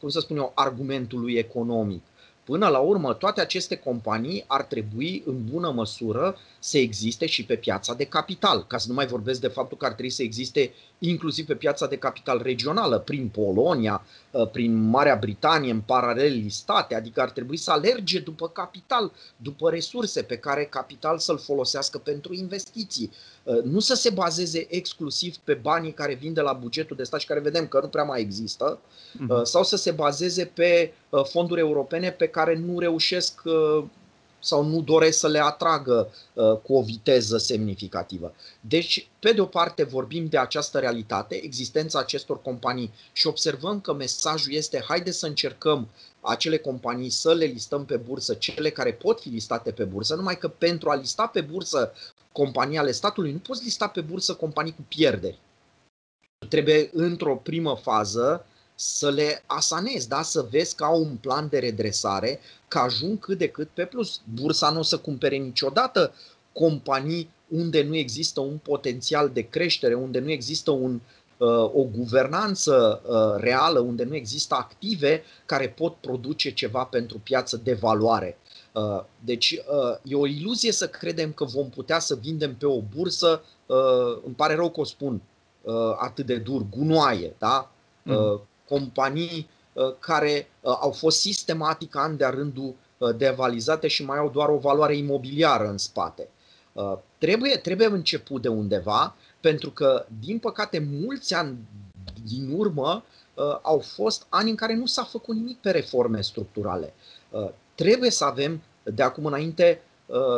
cum 0.00 0.08
să 0.08 0.20
spun 0.20 0.36
eu, 0.36 0.52
argumentului 0.54 1.34
economic. 1.34 2.02
Până 2.48 2.68
la 2.68 2.78
urmă, 2.78 3.14
toate 3.14 3.40
aceste 3.40 3.76
companii 3.76 4.44
ar 4.46 4.62
trebui 4.62 5.22
în 5.26 5.44
bună 5.44 5.70
măsură 5.70 6.36
să 6.58 6.78
existe 6.78 7.26
și 7.26 7.44
pe 7.44 7.56
piața 7.56 7.94
de 7.94 8.04
capital, 8.04 8.66
ca 8.66 8.78
să 8.78 8.88
nu 8.88 8.94
mai 8.94 9.06
vorbesc 9.06 9.40
de 9.40 9.48
faptul 9.48 9.76
că 9.76 9.84
ar 9.84 9.92
trebui 9.92 10.10
să 10.10 10.22
existe 10.22 10.72
inclusiv 10.98 11.46
pe 11.46 11.54
piața 11.54 11.86
de 11.86 11.96
capital 11.96 12.42
regională, 12.42 12.98
prin 12.98 13.28
Polonia, 13.28 14.04
uh, 14.30 14.50
prin 14.50 14.74
Marea 14.74 15.16
Britanie, 15.16 15.70
în 15.70 15.80
paralel 15.80 16.32
listate, 16.32 16.94
adică 16.94 17.20
ar 17.20 17.30
trebui 17.30 17.56
să 17.56 17.70
alerge 17.70 18.18
după 18.18 18.48
capital, 18.48 19.12
după 19.36 19.70
resurse 19.70 20.22
pe 20.22 20.36
care 20.36 20.64
capital 20.64 21.18
să-l 21.18 21.38
folosească 21.38 21.98
pentru 21.98 22.34
investiții. 22.34 23.10
Uh, 23.42 23.62
nu 23.62 23.80
să 23.80 23.94
se 23.94 24.10
bazeze 24.10 24.66
exclusiv 24.68 25.36
pe 25.36 25.54
banii 25.54 25.92
care 25.92 26.14
vin 26.14 26.32
de 26.32 26.40
la 26.40 26.52
bugetul 26.52 26.96
de 26.96 27.02
stat 27.02 27.20
și 27.20 27.26
care 27.26 27.40
vedem 27.40 27.66
că 27.66 27.80
nu 27.82 27.88
prea 27.88 28.04
mai 28.04 28.20
există, 28.20 28.78
uh, 29.28 29.42
sau 29.42 29.64
să 29.64 29.76
se 29.76 29.90
bazeze 29.90 30.44
pe 30.44 30.92
fonduri 31.24 31.60
europene 31.60 32.10
pe 32.10 32.28
care 32.28 32.56
nu 32.56 32.78
reușesc 32.78 33.42
sau 34.38 34.64
nu 34.64 34.80
doresc 34.80 35.18
să 35.18 35.28
le 35.28 35.38
atragă 35.38 36.08
uh, 36.32 36.56
cu 36.62 36.74
o 36.74 36.82
viteză 36.82 37.36
semnificativă. 37.36 38.34
Deci, 38.60 39.08
pe 39.18 39.32
de 39.32 39.40
o 39.40 39.44
parte, 39.44 39.82
vorbim 39.82 40.26
de 40.26 40.38
această 40.38 40.78
realitate, 40.78 41.44
existența 41.44 41.98
acestor 41.98 42.42
companii 42.42 42.92
și 43.12 43.26
observăm 43.26 43.80
că 43.80 43.92
mesajul 43.92 44.52
este 44.52 44.84
haide 44.88 45.10
să 45.10 45.26
încercăm 45.26 45.88
acele 46.20 46.58
companii 46.58 47.10
să 47.10 47.34
le 47.34 47.44
listăm 47.44 47.84
pe 47.84 47.96
bursă, 47.96 48.34
cele 48.34 48.70
care 48.70 48.92
pot 48.92 49.20
fi 49.20 49.28
listate 49.28 49.70
pe 49.70 49.84
bursă, 49.84 50.14
numai 50.14 50.38
că 50.38 50.48
pentru 50.48 50.90
a 50.90 50.94
lista 50.94 51.26
pe 51.26 51.40
bursă 51.40 51.92
companii 52.32 52.78
ale 52.78 52.92
statului, 52.92 53.32
nu 53.32 53.38
poți 53.38 53.64
lista 53.64 53.88
pe 53.88 54.00
bursă 54.00 54.34
companii 54.34 54.74
cu 54.74 54.84
pierderi. 54.88 55.38
Trebuie, 56.48 56.90
într-o 56.92 57.36
primă 57.36 57.76
fază, 57.76 58.46
să 58.80 59.10
le 59.10 59.42
asanezi, 59.46 60.08
da? 60.08 60.22
să 60.22 60.46
vezi 60.50 60.74
că 60.74 60.84
au 60.84 61.00
un 61.00 61.16
plan 61.20 61.48
de 61.48 61.58
redresare, 61.58 62.40
că 62.68 62.78
ajung 62.78 63.18
cât 63.18 63.38
de 63.38 63.48
cât 63.48 63.68
pe 63.68 63.84
plus. 63.84 64.20
Bursa 64.34 64.70
nu 64.70 64.78
o 64.78 64.82
să 64.82 64.98
cumpere 64.98 65.36
niciodată 65.36 66.14
companii 66.52 67.30
unde 67.48 67.82
nu 67.82 67.96
există 67.96 68.40
un 68.40 68.58
potențial 68.58 69.28
de 69.28 69.40
creștere, 69.40 69.94
unde 69.94 70.18
nu 70.18 70.30
există 70.30 70.70
un, 70.70 71.00
o 71.72 71.82
guvernanță 71.82 73.02
reală, 73.40 73.78
unde 73.78 74.04
nu 74.04 74.14
există 74.14 74.54
active 74.54 75.22
care 75.46 75.68
pot 75.68 75.94
produce 75.94 76.52
ceva 76.52 76.84
pentru 76.84 77.18
piață 77.18 77.56
de 77.56 77.72
valoare. 77.72 78.38
Deci 79.20 79.60
e 80.02 80.14
o 80.14 80.26
iluzie 80.26 80.72
să 80.72 80.88
credem 80.88 81.32
că 81.32 81.44
vom 81.44 81.70
putea 81.70 81.98
să 81.98 82.14
vindem 82.14 82.56
pe 82.56 82.66
o 82.66 82.80
bursă, 82.96 83.42
îmi 84.24 84.34
pare 84.34 84.54
rău 84.54 84.70
că 84.70 84.80
o 84.80 84.84
spun 84.84 85.22
atât 85.98 86.26
de 86.26 86.36
dur, 86.36 86.62
gunoaie, 86.70 87.34
da? 87.38 87.70
Mm. 88.02 88.40
Companii 88.68 89.48
care 89.98 90.48
au 90.62 90.90
fost 90.90 91.20
sistematic 91.20 91.96
an 91.96 92.16
de-a 92.16 92.30
rândul 92.30 92.74
devalizate 93.16 93.88
și 93.88 94.04
mai 94.04 94.18
au 94.18 94.30
doar 94.30 94.48
o 94.48 94.58
valoare 94.58 94.96
imobiliară 94.96 95.68
în 95.68 95.78
spate. 95.78 96.28
Trebuie, 97.18 97.56
trebuie 97.56 97.88
început 97.88 98.42
de 98.42 98.48
undeva, 98.48 99.16
pentru 99.40 99.70
că, 99.70 100.06
din 100.20 100.38
păcate, 100.38 100.88
mulți 101.02 101.34
ani 101.34 101.56
din 102.24 102.54
urmă 102.56 103.04
au 103.62 103.78
fost 103.78 104.26
ani 104.28 104.50
în 104.50 104.56
care 104.56 104.74
nu 104.74 104.86
s-a 104.86 105.02
făcut 105.02 105.34
nimic 105.34 105.58
pe 105.58 105.70
reforme 105.70 106.20
structurale. 106.20 106.94
Trebuie 107.74 108.10
să 108.10 108.24
avem 108.24 108.62
de 108.82 109.02
acum 109.02 109.24
înainte 109.24 109.80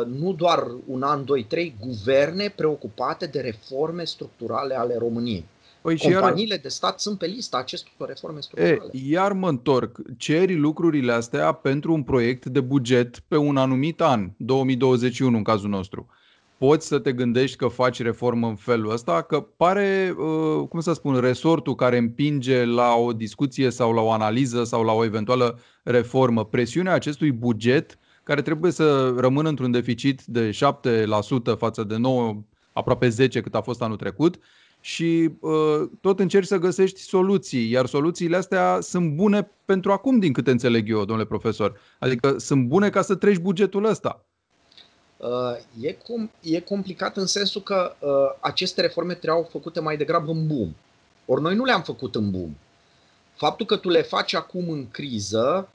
nu 0.05 0.33
doar 0.33 0.67
un 0.87 1.03
an, 1.03 1.25
doi, 1.25 1.43
trei, 1.43 1.75
guverne 1.85 2.49
preocupate 2.49 3.25
de 3.25 3.39
reforme 3.39 4.03
structurale 4.03 4.77
ale 4.77 4.97
României. 4.97 5.45
Păi 5.81 5.97
Companiile 5.97 6.53
iar... 6.53 6.61
de 6.61 6.67
stat 6.67 6.99
sunt 6.99 7.17
pe 7.17 7.25
lista 7.25 7.57
acestor 7.57 8.07
reforme 8.07 8.39
structurale. 8.39 8.89
E, 8.91 8.99
iar 9.09 9.31
mă 9.33 9.49
întorc, 9.49 9.97
ceri 10.17 10.55
lucrurile 10.55 11.11
astea 11.11 11.51
pentru 11.51 11.93
un 11.93 12.03
proiect 12.03 12.45
de 12.45 12.59
buget 12.59 13.19
pe 13.27 13.37
un 13.37 13.57
anumit 13.57 14.01
an, 14.01 14.31
2021 14.37 15.37
în 15.37 15.43
cazul 15.43 15.69
nostru. 15.69 16.07
Poți 16.57 16.87
să 16.87 16.99
te 16.99 17.13
gândești 17.13 17.57
că 17.57 17.67
faci 17.67 18.01
reformă 18.01 18.47
în 18.47 18.55
felul 18.55 18.91
ăsta, 18.91 19.21
că 19.21 19.39
pare, 19.39 20.15
uh, 20.17 20.67
cum 20.67 20.79
să 20.79 20.93
spun, 20.93 21.19
resortul 21.19 21.75
care 21.75 21.97
împinge 21.97 22.65
la 22.65 22.93
o 22.93 23.13
discuție 23.13 23.69
sau 23.69 23.93
la 23.93 24.01
o 24.01 24.11
analiză 24.11 24.63
sau 24.63 24.83
la 24.83 24.91
o 24.91 25.03
eventuală 25.03 25.59
reformă. 25.83 26.45
Presiunea 26.45 26.93
acestui 26.93 27.31
buget 27.31 27.99
care 28.23 28.41
trebuie 28.41 28.71
să 28.71 29.13
rămână 29.17 29.49
într-un 29.49 29.71
deficit 29.71 30.23
de 30.25 30.49
7% 30.49 31.57
față 31.57 31.83
de 31.83 31.97
9, 31.97 32.43
aproape 32.73 33.09
10 33.09 33.41
cât 33.41 33.55
a 33.55 33.61
fost 33.61 33.81
anul 33.81 33.97
trecut, 33.97 34.39
și 34.81 35.29
uh, 35.39 35.89
tot 36.01 36.19
încerci 36.19 36.47
să 36.47 36.57
găsești 36.57 36.99
soluții, 36.99 37.69
iar 37.69 37.85
soluțiile 37.85 38.37
astea 38.37 38.79
sunt 38.81 39.15
bune 39.15 39.51
pentru 39.65 39.91
acum, 39.91 40.19
din 40.19 40.33
câte 40.33 40.51
înțeleg 40.51 40.89
eu, 40.89 41.05
domnule 41.05 41.27
profesor. 41.27 41.79
Adică 41.99 42.37
sunt 42.37 42.67
bune 42.67 42.89
ca 42.89 43.01
să 43.01 43.15
treci 43.15 43.37
bugetul 43.37 43.85
ăsta. 43.85 44.25
Uh, 45.17 45.27
e, 45.81 45.93
com- 45.93 46.39
e 46.41 46.59
complicat 46.59 47.17
în 47.17 47.25
sensul 47.25 47.61
că 47.61 47.95
uh, 47.99 48.09
aceste 48.39 48.81
reforme 48.81 49.13
trebuiau 49.13 49.47
făcute 49.51 49.79
mai 49.79 49.97
degrabă 49.97 50.31
în 50.31 50.47
boom. 50.47 50.69
Ori 51.25 51.41
noi 51.41 51.55
nu 51.55 51.63
le-am 51.63 51.81
făcut 51.81 52.15
în 52.15 52.31
boom. 52.31 52.55
Faptul 53.35 53.65
că 53.65 53.75
tu 53.75 53.89
le 53.89 54.01
faci 54.01 54.33
acum 54.33 54.69
în 54.69 54.89
criză, 54.91 55.69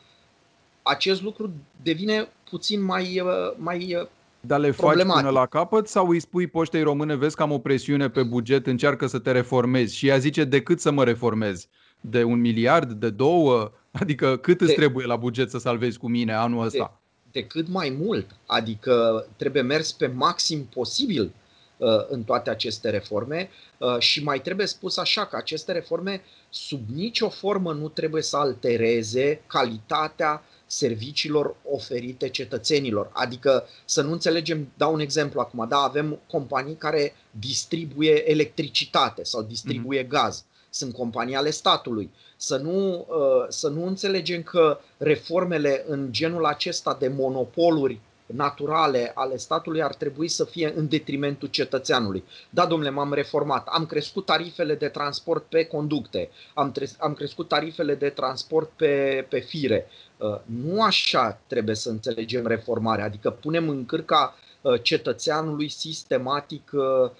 acest 0.83 1.23
lucru 1.23 1.53
devine 1.83 2.29
puțin 2.51 2.83
mai, 2.83 3.21
uh, 3.21 3.55
mai 3.57 3.95
uh, 3.95 4.07
dar 4.47 4.61
le 4.61 4.71
faci 4.71 5.03
până 5.03 5.31
la 5.31 5.47
capăt 5.47 5.89
sau 5.89 6.09
îi 6.09 6.21
spui 6.21 6.47
poștei 6.47 6.83
române, 6.83 7.15
vezi 7.15 7.37
că 7.37 7.43
am 7.43 7.53
o 7.53 7.59
presiune 7.59 8.09
pe 8.09 8.23
buget, 8.23 8.67
încearcă 8.67 9.07
să 9.07 9.19
te 9.19 9.31
reformezi 9.31 9.97
și 9.97 10.09
ea 10.09 10.19
zice 10.19 10.45
decât 10.45 10.81
să 10.81 10.91
mă 10.91 11.05
reformezi? 11.05 11.69
De 12.01 12.23
un 12.23 12.41
miliard, 12.41 12.93
de 12.93 13.11
două? 13.11 13.73
Adică 14.01 14.37
cât 14.37 14.61
îți 14.61 14.71
de, 14.71 14.75
trebuie 14.75 15.07
la 15.07 15.17
buget 15.17 15.51
să 15.51 15.59
salvezi 15.59 15.99
cu 15.99 16.09
mine 16.09 16.35
anul 16.35 16.65
ăsta? 16.65 17.01
De, 17.33 17.41
de 17.41 17.47
cât 17.47 17.69
mai 17.69 17.97
mult, 18.01 18.27
adică 18.47 19.27
trebuie 19.37 19.63
mers 19.63 19.93
pe 19.93 20.07
maxim 20.07 20.65
posibil 20.75 21.33
uh, 21.77 21.89
în 22.09 22.23
toate 22.23 22.51
aceste 22.51 22.91
reforme 22.91 23.51
uh, 23.79 23.99
și 23.99 24.23
mai 24.23 24.41
trebuie 24.41 24.67
spus 24.67 24.97
așa 24.97 25.27
că 25.27 25.37
aceste 25.37 25.73
reforme 25.73 26.23
sub 26.51 26.81
nicio 26.95 27.29
formă 27.29 27.73
nu 27.73 27.89
trebuie 27.89 28.23
să 28.23 28.37
altereze 28.37 29.43
calitatea 29.47 30.43
serviciilor 30.67 31.57
oferite 31.71 32.29
cetățenilor. 32.29 33.11
Adică 33.13 33.65
să 33.85 34.03
nu 34.03 34.13
înțelegem, 34.13 34.73
dau 34.77 34.93
un 34.93 35.01
exemplu 35.01 35.41
acum, 35.41 35.67
da, 35.69 35.77
avem 35.77 36.19
companii 36.27 36.75
care 36.75 37.15
distribuie 37.31 38.31
electricitate 38.31 39.25
sau 39.25 39.43
distribuie 39.43 40.05
mm-hmm. 40.05 40.09
gaz. 40.09 40.45
Sunt 40.71 40.93
companii 40.93 41.35
ale 41.35 41.51
statului. 41.51 42.11
Să 42.37 42.57
nu, 42.57 43.07
uh, 43.09 43.47
să 43.49 43.69
nu 43.69 43.87
înțelegem 43.87 44.43
că 44.43 44.79
reformele 44.97 45.85
în 45.89 46.09
genul 46.11 46.45
acesta 46.45 46.97
de 47.01 47.09
monopoluri 47.09 48.01
naturale 48.27 49.13
ale 49.15 49.37
statului 49.37 49.83
ar 49.83 49.95
trebui 49.95 50.29
să 50.29 50.45
fie 50.45 50.73
în 50.77 50.89
detrimentul 50.89 51.49
cetățeanului. 51.49 52.25
Da, 52.51 52.67
domnule, 52.67 52.91
m-am 52.91 53.13
reformat, 53.13 53.67
am 53.71 53.87
crescut 53.87 54.25
tarifele 54.25 54.75
de 54.75 54.89
transport 54.89 55.45
pe 55.49 55.65
conducte, 55.65 56.31
am, 56.55 56.73
tre- 56.73 56.91
am 56.99 57.15
crescut 57.15 57.49
tarifele 57.49 57.95
de 57.95 58.09
transport 58.09 58.71
pe, 58.77 59.27
pe 59.29 59.39
fire. 59.39 59.87
Uh, 60.17 60.39
nu 60.45 60.83
așa 60.83 61.41
trebuie 61.47 61.75
să 61.75 61.89
înțelegem 61.91 62.47
reformarea, 62.47 63.05
adică 63.05 63.31
punem 63.31 63.69
în 63.69 63.87
cârca 63.87 64.35
uh, 64.61 64.83
cetățeanului 64.83 65.69
sistematic 65.69 66.71
uh, 66.73 67.11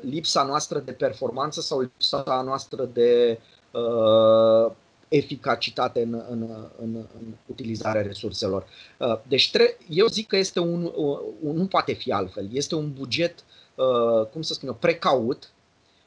lipsa 0.00 0.42
noastră 0.42 0.78
de 0.78 0.92
performanță 0.92 1.60
sau 1.60 1.80
lipsa 1.80 2.42
noastră 2.44 2.88
de 2.92 3.38
eficacitate 5.12 6.02
în, 6.02 6.22
în, 6.30 6.42
în, 6.78 6.94
în 6.94 7.34
utilizarea 7.46 8.02
resurselor. 8.02 8.66
Uh, 8.98 9.18
deci 9.28 9.50
tre- 9.50 9.78
eu 9.88 10.06
zic 10.06 10.26
că 10.26 10.36
este 10.36 10.60
un, 10.60 10.92
un, 11.40 11.56
nu 11.56 11.66
poate 11.66 11.92
fi 11.92 12.12
altfel, 12.12 12.48
este 12.52 12.74
un 12.74 12.92
buget, 12.92 13.44
uh, 13.74 14.26
cum 14.26 14.42
să 14.42 14.54
spun 14.54 14.68
eu, 14.68 14.74
precaut 14.74 15.50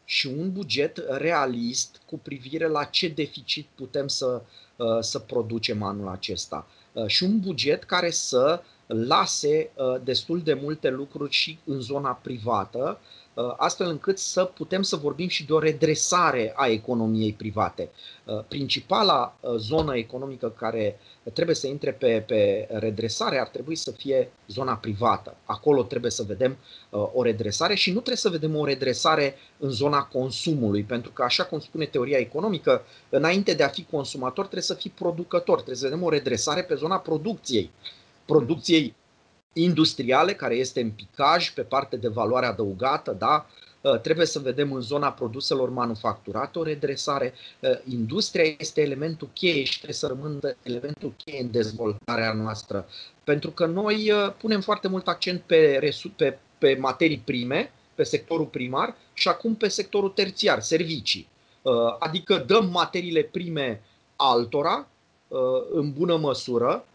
și 0.05 0.27
un 0.27 0.51
buget 0.51 1.03
realist 1.09 2.01
cu 2.05 2.17
privire 2.17 2.67
la 2.67 2.83
ce 2.83 3.07
deficit 3.07 3.67
putem 3.75 4.07
să, 4.07 4.41
uh, 4.75 4.97
să 4.99 5.19
producem 5.19 5.83
anul 5.83 6.07
acesta. 6.07 6.67
Și 7.07 7.23
un 7.23 7.39
buget 7.39 7.83
care 7.83 8.09
să 8.09 8.61
lase 8.85 9.71
destul 10.03 10.41
de 10.41 10.53
multe 10.53 10.89
lucruri 10.89 11.31
și 11.31 11.59
în 11.65 11.79
zona 11.79 12.11
privată, 12.11 12.99
Uh, 12.99 13.24
astfel 13.57 13.87
încât 13.87 14.17
să 14.17 14.43
putem 14.43 14.81
să 14.81 14.95
vorbim 14.95 15.27
și 15.27 15.45
de 15.45 15.53
o 15.53 15.59
redresare 15.59 16.53
a 16.55 16.67
economiei 16.67 17.33
private. 17.33 17.89
Uh, 18.25 18.43
principala 18.47 19.37
uh, 19.39 19.55
zonă 19.57 19.95
economică 19.95 20.49
care 20.49 20.99
trebuie 21.33 21.55
să 21.55 21.67
intre 21.67 21.91
pe, 21.91 22.23
pe 22.27 22.67
redresare 22.71 23.39
ar 23.39 23.47
trebui 23.47 23.75
să 23.75 23.91
fie 23.91 24.31
zona 24.47 24.75
privată. 24.75 25.35
Acolo 25.45 25.83
trebuie 25.83 26.11
să 26.11 26.23
vedem 26.23 26.57
o 26.89 27.23
redresare 27.23 27.75
și 27.75 27.89
nu 27.89 27.95
trebuie 27.95 28.15
să 28.17 28.29
vedem 28.29 28.55
o 28.55 28.65
redresare 28.65 29.35
în 29.59 29.69
zona 29.69 30.03
consumului, 30.03 30.83
pentru 30.83 31.11
că, 31.11 31.23
așa 31.23 31.45
cum 31.45 31.59
spune 31.59 31.85
teoria 31.85 32.17
economică, 32.17 32.81
înainte 33.09 33.53
de 33.53 33.63
a 33.63 33.67
fi 33.67 33.83
consumator 33.83 34.43
trebuie 34.43 34.61
să 34.61 34.73
fii 34.73 34.89
producător, 34.89 35.55
trebuie 35.55 35.75
să 35.75 35.85
vedem 35.85 36.03
o 36.03 36.09
redresare 36.09 36.63
pe 36.63 36.75
zona 36.75 36.97
producției. 36.97 37.71
Producției 38.25 38.95
industriale, 39.57 40.33
care 40.33 40.55
este 40.55 40.81
în 40.81 40.89
picaj 40.89 41.49
pe 41.49 41.61
parte 41.61 41.95
de 41.95 42.07
valoare 42.07 42.45
adăugată, 42.45 43.11
da? 43.11 43.45
Uh, 43.85 43.99
trebuie 43.99 44.25
să 44.25 44.39
vedem 44.39 44.73
în 44.73 44.81
zona 44.81 45.11
produselor 45.11 45.69
manufacturate 45.69 46.59
o 46.59 46.63
redresare. 46.63 47.33
Uh, 47.59 47.69
industria 47.89 48.55
este 48.57 48.81
elementul 48.81 49.29
cheie 49.33 49.63
și 49.63 49.73
trebuie 49.75 49.93
să 49.93 50.07
rămână 50.07 50.55
elementul 50.63 51.13
cheie 51.23 51.41
în 51.41 51.51
dezvoltarea 51.51 52.33
noastră. 52.33 52.87
Pentru 53.23 53.51
că 53.51 53.65
noi 53.65 54.11
uh, 54.11 54.33
punem 54.37 54.61
foarte 54.61 54.87
mult 54.87 55.07
accent 55.07 55.41
pe, 55.41 55.93
pe, 56.15 56.39
pe 56.57 56.77
materii 56.79 57.21
prime, 57.25 57.71
pe 57.95 58.03
sectorul 58.03 58.45
primar 58.45 58.95
și 59.13 59.27
acum 59.27 59.55
pe 59.55 59.67
sectorul 59.67 60.09
terțiar, 60.09 60.59
servicii. 60.59 61.27
Adică 61.99 62.37
dăm 62.47 62.69
materiile 62.69 63.21
prime 63.21 63.81
altora 64.15 64.87
în 65.71 65.93
bună 65.93 66.17
măsură 66.17 66.85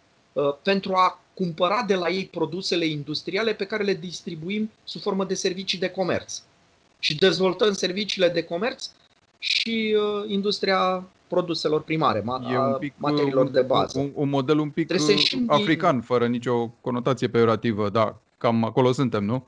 pentru 0.63 0.93
a 0.95 1.21
cumpăra 1.41 1.85
de 1.87 1.95
la 1.95 2.09
ei 2.09 2.27
produsele 2.27 2.85
industriale 2.85 3.55
pe 3.55 3.65
care 3.65 3.83
le 3.83 3.95
distribuim 3.95 4.71
sub 4.85 5.01
formă 5.01 5.25
de 5.25 5.35
servicii 5.35 5.79
de 5.79 5.89
comerț. 5.89 6.43
Și 6.99 7.15
dezvoltăm 7.15 7.73
serviciile 7.73 8.29
de 8.29 8.43
comerț 8.43 8.89
și 9.39 9.97
uh, 9.97 10.25
industria 10.29 11.09
produselor 11.29 11.83
primare, 11.83 12.21
ma- 12.21 12.53
e 12.53 12.59
un 12.59 12.77
pic, 12.79 12.95
materiilor 12.97 13.49
de 13.49 13.61
bază. 13.61 13.99
Un, 13.99 14.11
un 14.15 14.29
model 14.29 14.59
un 14.59 14.71
pic 14.71 14.93
african, 15.47 15.93
din... 15.93 16.03
fără 16.03 16.27
nicio 16.27 16.67
conotație 16.81 17.29
peorativă, 17.29 17.89
da, 17.89 18.19
cam 18.39 18.65
acolo 18.65 18.93
suntem, 18.93 19.25
nu? 19.25 19.47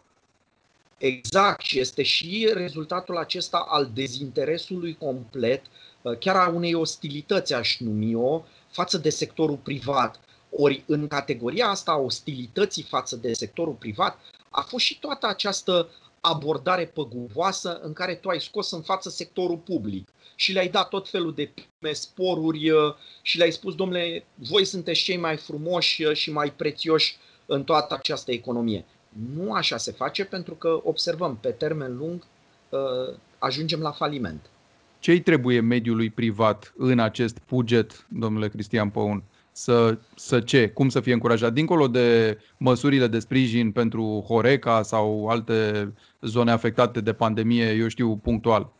Exact, 0.98 1.60
și 1.60 1.80
este 1.80 2.02
și 2.02 2.50
rezultatul 2.54 3.16
acesta 3.16 3.64
al 3.68 3.90
dezinteresului 3.94 4.96
complet, 4.98 5.62
uh, 6.02 6.18
chiar 6.18 6.36
a 6.36 6.48
unei 6.48 6.74
ostilități, 6.74 7.54
aș 7.54 7.78
numi 7.78 8.14
o, 8.14 8.42
față 8.70 8.98
de 8.98 9.10
sectorul 9.10 9.58
privat. 9.62 10.20
Ori 10.56 10.84
în 10.86 11.08
categoria 11.08 11.68
asta 11.68 11.92
a 11.92 11.96
ostilității 11.96 12.82
față 12.82 13.16
de 13.16 13.32
sectorul 13.32 13.74
privat 13.74 14.18
a 14.50 14.60
fost 14.60 14.84
și 14.84 14.98
toată 14.98 15.26
această 15.26 15.88
abordare 16.20 16.86
păguboasă 16.86 17.80
în 17.82 17.92
care 17.92 18.14
tu 18.14 18.28
ai 18.28 18.40
scos 18.40 18.70
în 18.70 18.82
față 18.82 19.08
sectorul 19.08 19.56
public 19.56 20.08
și 20.34 20.52
le-ai 20.52 20.68
dat 20.68 20.88
tot 20.88 21.08
felul 21.08 21.34
de 21.34 21.50
prime, 21.54 21.92
sporuri 21.92 22.70
uh, 22.70 22.94
și 23.22 23.38
le-ai 23.38 23.52
spus, 23.52 23.74
domnule, 23.74 24.24
voi 24.34 24.64
sunteți 24.64 25.02
cei 25.02 25.16
mai 25.16 25.36
frumoși 25.36 26.04
uh, 26.04 26.14
și 26.14 26.32
mai 26.32 26.52
prețioși 26.52 27.16
în 27.46 27.64
toată 27.64 27.94
această 27.94 28.32
economie. 28.32 28.84
Nu 29.34 29.52
așa 29.52 29.76
se 29.76 29.92
face 29.92 30.24
pentru 30.24 30.54
că 30.54 30.80
observăm 30.84 31.36
pe 31.36 31.50
termen 31.50 31.96
lung 31.96 32.26
ajungem 33.38 33.80
la 33.80 33.90
faliment. 33.90 34.50
Ce 34.98 35.10
îi 35.10 35.20
trebuie 35.20 35.60
mediului 35.60 36.10
privat 36.10 36.72
în 36.76 36.98
acest 36.98 37.38
buget, 37.48 38.06
domnule 38.08 38.48
Cristian 38.48 38.90
Păun? 38.90 39.22
Să, 39.52 39.98
să 40.16 40.40
ce? 40.40 40.68
Cum 40.68 40.88
să 40.88 41.00
fie 41.00 41.12
încurajat? 41.12 41.52
Dincolo 41.52 41.88
de 41.88 42.38
măsurile 42.56 43.06
de 43.06 43.18
sprijin 43.18 43.72
pentru 43.72 44.24
Horeca 44.28 44.82
sau 44.82 45.28
alte 45.28 45.92
zone 46.20 46.50
afectate 46.50 47.00
de 47.00 47.12
pandemie, 47.12 47.72
eu 47.72 47.88
știu, 47.88 48.16
punctual. 48.16 48.72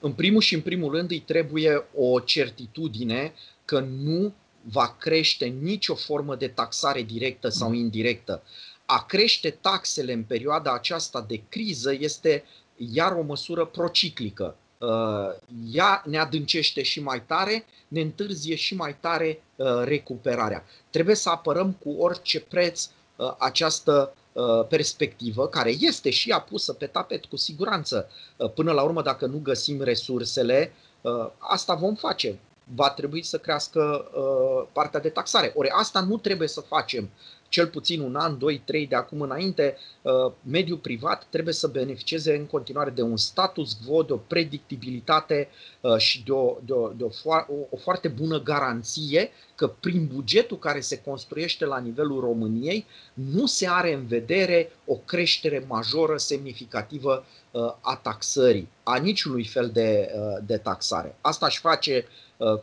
În 0.00 0.12
primul 0.12 0.40
și 0.40 0.54
în 0.54 0.60
primul 0.60 0.92
rând 0.92 1.10
îi 1.10 1.20
trebuie 1.20 1.84
o 1.96 2.20
certitudine 2.20 3.32
că 3.64 3.80
nu 3.80 4.34
va 4.62 4.96
crește 4.98 5.46
nicio 5.46 5.94
formă 5.94 6.36
de 6.36 6.48
taxare 6.48 7.02
directă 7.02 7.48
sau 7.48 7.72
indirectă. 7.72 8.42
A 8.86 9.04
crește 9.04 9.50
taxele 9.50 10.12
în 10.12 10.22
perioada 10.22 10.72
aceasta 10.72 11.24
de 11.28 11.42
criză 11.48 11.94
este 11.98 12.44
iar 12.76 13.12
o 13.12 13.22
măsură 13.22 13.64
prociclică. 13.64 14.56
Uh, 14.78 15.34
ea 15.72 16.02
ne 16.06 16.18
adâncește 16.18 16.82
și 16.82 17.00
mai 17.00 17.22
tare, 17.26 17.64
ne 17.88 18.00
întârzie 18.00 18.54
și 18.54 18.74
mai 18.74 18.96
tare 19.00 19.42
uh, 19.56 19.66
recuperarea. 19.84 20.64
Trebuie 20.90 21.14
să 21.14 21.28
apărăm 21.30 21.72
cu 21.72 21.90
orice 21.90 22.40
preț 22.40 22.88
uh, 23.16 23.34
această 23.38 24.14
perspectivă, 24.68 25.48
care 25.48 25.74
este 25.80 26.10
și 26.10 26.30
ea 26.30 26.40
pusă 26.40 26.72
pe 26.72 26.86
tapet 26.86 27.24
cu 27.24 27.36
siguranță. 27.36 28.08
Până 28.54 28.72
la 28.72 28.82
urmă, 28.82 29.02
dacă 29.02 29.26
nu 29.26 29.40
găsim 29.42 29.82
resursele, 29.82 30.72
asta 31.38 31.74
vom 31.74 31.94
face. 31.94 32.38
Va 32.74 32.90
trebui 32.90 33.22
să 33.22 33.38
crească 33.38 34.10
partea 34.72 35.00
de 35.00 35.08
taxare. 35.08 35.52
Ori 35.56 35.68
asta 35.68 36.00
nu 36.00 36.18
trebuie 36.18 36.48
să 36.48 36.60
facem 36.60 37.10
cel 37.54 37.66
puțin 37.66 38.00
un 38.00 38.16
an, 38.16 38.38
doi, 38.38 38.62
trei 38.64 38.86
de 38.86 38.94
acum 38.94 39.20
înainte, 39.20 39.76
uh, 40.02 40.32
mediul 40.42 40.78
privat 40.78 41.26
trebuie 41.30 41.54
să 41.54 41.66
beneficieze 41.66 42.36
în 42.36 42.46
continuare 42.46 42.90
de 42.90 43.02
un 43.02 43.16
status 43.16 43.76
quo, 43.86 44.02
de 44.02 44.12
o 44.12 44.16
predictibilitate 44.16 45.48
uh, 45.80 45.96
și 45.96 46.24
de 46.24 46.32
o, 46.32 46.56
de 46.64 46.72
o, 46.72 46.88
de 46.88 47.04
o, 47.04 47.08
fo- 47.08 47.46
o 47.70 47.76
foarte 47.76 48.08
bună 48.08 48.40
garanție 48.40 49.30
că 49.54 49.66
prin 49.66 50.08
bugetul 50.14 50.58
care 50.58 50.80
se 50.80 51.00
construiește 51.00 51.64
la 51.64 51.78
nivelul 51.78 52.20
României 52.20 52.86
nu 53.12 53.46
se 53.46 53.68
are 53.68 53.92
în 53.92 54.06
vedere 54.06 54.72
o 54.84 54.94
creștere 54.94 55.64
majoră, 55.68 56.16
semnificativă 56.16 57.24
uh, 57.50 57.74
a 57.80 57.96
taxării, 58.02 58.68
a 58.82 58.98
niciunui 58.98 59.44
fel 59.44 59.70
de, 59.70 60.10
de 60.46 60.56
taxare. 60.56 61.16
Asta 61.20 61.46
aș 61.46 61.58
face 61.58 62.06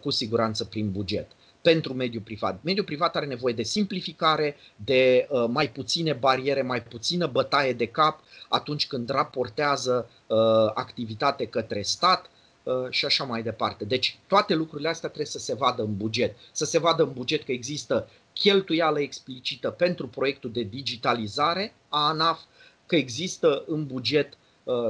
cu 0.01 0.09
siguranță 0.09 0.65
prin 0.65 0.91
buget 0.91 1.27
pentru 1.61 1.93
mediul 1.93 2.21
privat. 2.21 2.59
Mediul 2.63 2.85
privat 2.85 3.15
are 3.15 3.25
nevoie 3.25 3.53
de 3.53 3.63
simplificare, 3.63 4.55
de 4.75 5.27
uh, 5.29 5.45
mai 5.47 5.69
puține 5.69 6.13
bariere, 6.13 6.61
mai 6.61 6.83
puțină 6.83 7.27
bătaie 7.27 7.73
de 7.73 7.85
cap 7.85 8.19
atunci 8.49 8.87
când 8.87 9.09
raportează 9.09 10.09
uh, 10.27 10.37
activitate 10.73 11.45
către 11.45 11.81
stat 11.81 12.29
uh, 12.63 12.73
și 12.89 13.05
așa 13.05 13.23
mai 13.23 13.43
departe. 13.43 13.85
Deci 13.85 14.19
toate 14.27 14.53
lucrurile 14.53 14.89
astea 14.89 15.09
trebuie 15.09 15.31
să 15.31 15.39
se 15.39 15.55
vadă 15.55 15.81
în 15.81 15.97
buget. 15.97 16.37
Să 16.51 16.65
se 16.65 16.79
vadă 16.79 17.03
în 17.03 17.13
buget 17.13 17.43
că 17.43 17.51
există 17.51 18.09
cheltuială 18.33 18.99
explicită 18.99 19.69
pentru 19.69 20.07
proiectul 20.07 20.51
de 20.51 20.63
digitalizare 20.63 21.73
a 21.89 22.07
ANAF, 22.07 22.39
că 22.85 22.95
există 22.95 23.63
în 23.67 23.85
buget 23.85 24.33
Uh, 24.33 24.40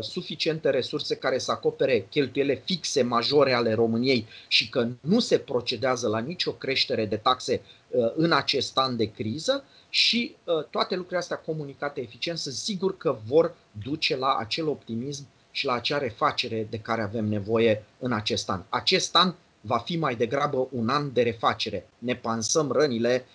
suficiente 0.01 0.69
resurse 0.69 1.15
care 1.15 1.37
să 1.37 1.51
acopere 1.51 2.07
cheltuiele 2.09 2.61
fixe 2.65 3.01
majore 3.01 3.53
ale 3.53 3.73
României 3.73 4.27
și 4.47 4.69
că 4.69 4.87
nu 5.01 5.19
se 5.19 5.37
procedează 5.37 6.07
la 6.07 6.19
nicio 6.19 6.51
creștere 6.51 7.05
de 7.05 7.17
taxe 7.17 7.61
uh, 7.89 8.11
în 8.15 8.31
acest 8.31 8.77
an 8.77 8.95
de 8.95 9.11
criză 9.11 9.63
și 9.89 10.35
uh, 10.43 10.63
toate 10.69 10.93
lucrurile 10.93 11.19
astea 11.19 11.37
comunicate 11.37 12.01
eficient 12.01 12.37
sunt 12.37 12.53
sigur 12.53 12.97
că 12.97 13.17
vor 13.27 13.55
duce 13.83 14.17
la 14.17 14.35
acel 14.39 14.67
optimism 14.67 15.27
și 15.51 15.65
la 15.65 15.73
acea 15.73 15.97
refacere 15.97 16.67
de 16.69 16.79
care 16.79 17.01
avem 17.01 17.25
nevoie 17.25 17.83
în 17.99 18.11
acest 18.11 18.49
an. 18.49 18.61
Acest 18.69 19.15
an 19.15 19.33
va 19.61 19.77
fi 19.77 19.97
mai 19.97 20.15
degrabă 20.15 20.67
un 20.71 20.89
an 20.89 21.13
de 21.13 21.21
refacere. 21.21 21.89
Ne 21.97 22.15
pansăm 22.15 22.71
rănile 22.71 23.25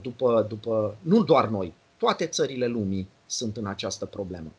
după, 0.00 0.46
după 0.48 0.96
nu 1.00 1.24
doar 1.24 1.48
noi, 1.48 1.74
toate 1.96 2.26
țările 2.26 2.66
lumii 2.66 3.08
sunt 3.26 3.56
în 3.56 3.66
această 3.66 4.06
problemă 4.06 4.52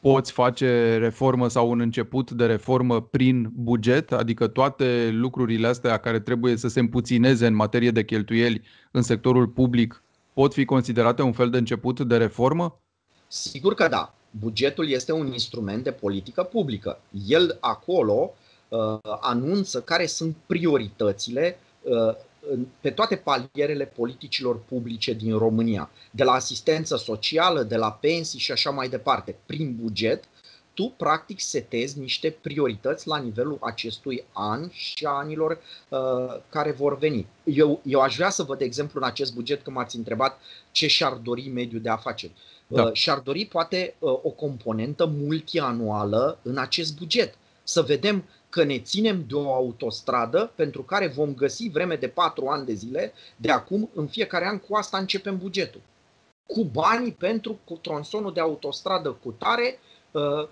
poți 0.00 0.32
face 0.32 0.96
reformă 0.96 1.48
sau 1.48 1.70
un 1.70 1.80
început 1.80 2.30
de 2.30 2.46
reformă 2.46 3.00
prin 3.00 3.50
buget, 3.54 4.12
adică 4.12 4.46
toate 4.46 5.08
lucrurile 5.12 5.66
astea 5.66 5.96
care 5.96 6.20
trebuie 6.20 6.56
să 6.56 6.68
se 6.68 6.80
împuțineze 6.80 7.46
în 7.46 7.54
materie 7.54 7.90
de 7.90 8.04
cheltuieli 8.04 8.62
în 8.90 9.02
sectorul 9.02 9.46
public 9.46 10.02
pot 10.38 10.52
fi 10.52 10.64
considerate 10.64 11.22
un 11.22 11.32
fel 11.32 11.50
de 11.50 11.58
început 11.58 12.00
de 12.00 12.16
reformă? 12.16 12.80
Sigur 13.28 13.74
că 13.74 13.88
da. 13.88 14.14
Bugetul 14.30 14.88
este 14.88 15.12
un 15.12 15.26
instrument 15.26 15.84
de 15.84 15.92
politică 15.92 16.42
publică. 16.42 17.00
El 17.26 17.56
acolo 17.60 18.34
uh, 18.68 18.98
anunță 19.20 19.80
care 19.80 20.06
sunt 20.06 20.36
prioritățile 20.46 21.58
uh, 21.82 22.14
pe 22.80 22.90
toate 22.90 23.16
palierele 23.16 23.84
politicilor 23.84 24.60
publice 24.64 25.12
din 25.12 25.38
România, 25.38 25.90
de 26.10 26.24
la 26.24 26.32
asistență 26.32 26.96
socială, 26.96 27.62
de 27.62 27.76
la 27.76 27.92
pensii 27.92 28.38
și 28.38 28.52
așa 28.52 28.70
mai 28.70 28.88
departe. 28.88 29.36
Prin 29.46 29.76
buget, 29.80 30.24
tu 30.78 30.94
practic 30.96 31.40
setezi 31.40 31.98
niște 31.98 32.30
priorități 32.30 33.08
la 33.08 33.18
nivelul 33.18 33.58
acestui 33.60 34.24
an 34.32 34.70
și 34.70 35.04
a 35.04 35.10
anilor 35.10 35.60
uh, 35.88 35.98
care 36.48 36.70
vor 36.70 36.98
veni. 36.98 37.26
Eu, 37.44 37.80
eu 37.84 38.00
aș 38.00 38.16
vrea 38.16 38.30
să 38.30 38.42
văd, 38.42 38.58
de 38.58 38.64
exemplu, 38.64 39.00
în 39.00 39.06
acest 39.06 39.34
buget, 39.34 39.62
că 39.62 39.70
m-ați 39.70 39.96
întrebat 39.96 40.40
ce 40.70 40.86
și-ar 40.86 41.12
dori 41.12 41.48
mediul 41.48 41.80
de 41.80 41.88
afaceri. 41.88 42.32
Da. 42.66 42.82
Uh, 42.82 42.92
și-ar 42.92 43.18
dori 43.18 43.46
poate 43.46 43.94
uh, 43.98 44.10
o 44.10 44.30
componentă 44.30 45.06
multianuală 45.06 46.38
în 46.42 46.58
acest 46.58 46.98
buget. 46.98 47.34
Să 47.62 47.82
vedem 47.82 48.24
că 48.50 48.64
ne 48.64 48.78
ținem 48.78 49.24
de 49.28 49.34
o 49.34 49.52
autostradă 49.52 50.52
pentru 50.54 50.82
care 50.82 51.06
vom 51.06 51.34
găsi 51.34 51.68
vreme 51.68 51.96
de 51.96 52.08
patru 52.08 52.46
ani 52.46 52.66
de 52.66 52.72
zile, 52.72 53.12
de 53.36 53.50
acum, 53.50 53.90
în 53.94 54.06
fiecare 54.06 54.46
an, 54.46 54.58
cu 54.58 54.74
asta 54.74 54.98
începem 54.98 55.38
bugetul. 55.38 55.80
Cu 56.46 56.64
banii 56.64 57.12
pentru 57.12 57.58
cu 57.64 57.74
tronsonul 57.74 58.32
de 58.32 58.40
autostradă 58.40 59.10
cu 59.22 59.30
tare 59.30 59.78
uh, 60.10 60.48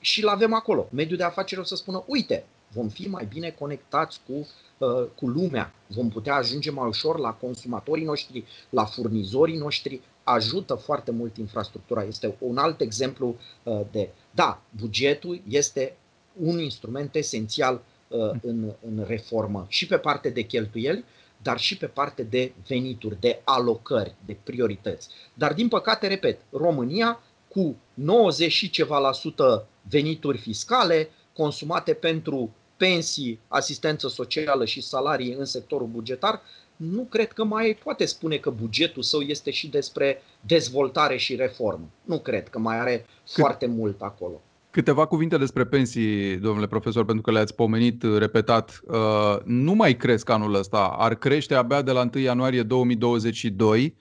și 0.00 0.22
îl 0.22 0.28
avem 0.28 0.54
acolo. 0.54 0.88
Mediul 0.90 1.16
de 1.16 1.24
afaceri 1.24 1.60
o 1.60 1.64
să 1.64 1.76
spună, 1.76 2.04
uite, 2.06 2.44
vom 2.72 2.88
fi 2.88 3.08
mai 3.08 3.24
bine 3.24 3.50
conectați 3.50 4.20
cu, 4.26 4.32
uh, 4.78 5.06
cu 5.14 5.26
lumea, 5.26 5.74
vom 5.86 6.08
putea 6.08 6.34
ajunge 6.34 6.70
mai 6.70 6.88
ușor 6.88 7.18
la 7.18 7.32
consumatorii 7.32 8.04
noștri, 8.04 8.44
la 8.68 8.84
furnizorii 8.84 9.56
noștri, 9.56 10.00
ajută 10.24 10.74
foarte 10.74 11.10
mult 11.10 11.36
infrastructura. 11.36 12.02
Este 12.02 12.34
un 12.38 12.56
alt 12.58 12.80
exemplu 12.80 13.36
uh, 13.62 13.80
de, 13.90 14.08
da, 14.30 14.62
bugetul 14.80 15.40
este 15.48 15.96
un 16.32 16.58
instrument 16.58 17.14
esențial 17.14 17.82
uh, 18.08 18.18
în, 18.42 18.72
în 18.86 19.04
reformă 19.06 19.66
și 19.68 19.86
pe 19.86 19.96
parte 19.96 20.28
de 20.28 20.42
cheltuieli, 20.42 21.04
dar 21.42 21.58
și 21.58 21.76
pe 21.76 21.86
parte 21.86 22.22
de 22.22 22.52
venituri, 22.66 23.20
de 23.20 23.40
alocări, 23.44 24.14
de 24.26 24.36
priorități. 24.42 25.08
Dar 25.34 25.52
din 25.52 25.68
păcate, 25.68 26.06
repet, 26.06 26.40
România 26.50 27.20
cu 27.48 27.76
90 27.94 28.52
și 28.52 28.70
ceva 28.70 28.98
la 28.98 29.12
sută 29.12 29.66
venituri 29.90 30.38
fiscale 30.38 31.08
consumate 31.32 31.92
pentru 31.92 32.54
pensii, 32.76 33.40
asistență 33.48 34.08
socială 34.08 34.64
și 34.64 34.80
salarii 34.80 35.32
în 35.32 35.44
sectorul 35.44 35.86
bugetar, 35.86 36.42
nu 36.76 37.02
cred 37.02 37.32
că 37.32 37.44
mai 37.44 37.78
poate 37.84 38.04
spune 38.04 38.36
că 38.36 38.50
bugetul 38.50 39.02
său 39.02 39.20
este 39.20 39.50
și 39.50 39.68
despre 39.68 40.22
dezvoltare 40.40 41.16
și 41.16 41.36
reformă. 41.36 41.88
Nu 42.04 42.18
cred 42.18 42.48
că 42.48 42.58
mai 42.58 42.78
are 42.78 42.96
Cât, 42.96 43.34
foarte 43.34 43.66
mult 43.66 44.02
acolo. 44.02 44.40
Câteva 44.70 45.06
cuvinte 45.06 45.36
despre 45.36 45.64
pensii, 45.64 46.36
domnule 46.36 46.66
profesor, 46.66 47.04
pentru 47.04 47.22
că 47.22 47.30
le-ați 47.30 47.54
pomenit 47.54 48.02
uh, 48.02 48.18
repetat. 48.18 48.80
Uh, 48.86 49.36
nu 49.44 49.72
mai 49.72 49.96
cresc 49.96 50.28
anul 50.28 50.54
ăsta, 50.54 50.94
ar 50.98 51.14
crește 51.14 51.54
abia 51.54 51.82
de 51.82 51.90
la 51.90 52.08
1 52.14 52.22
ianuarie 52.22 52.62
2022, 52.62 53.96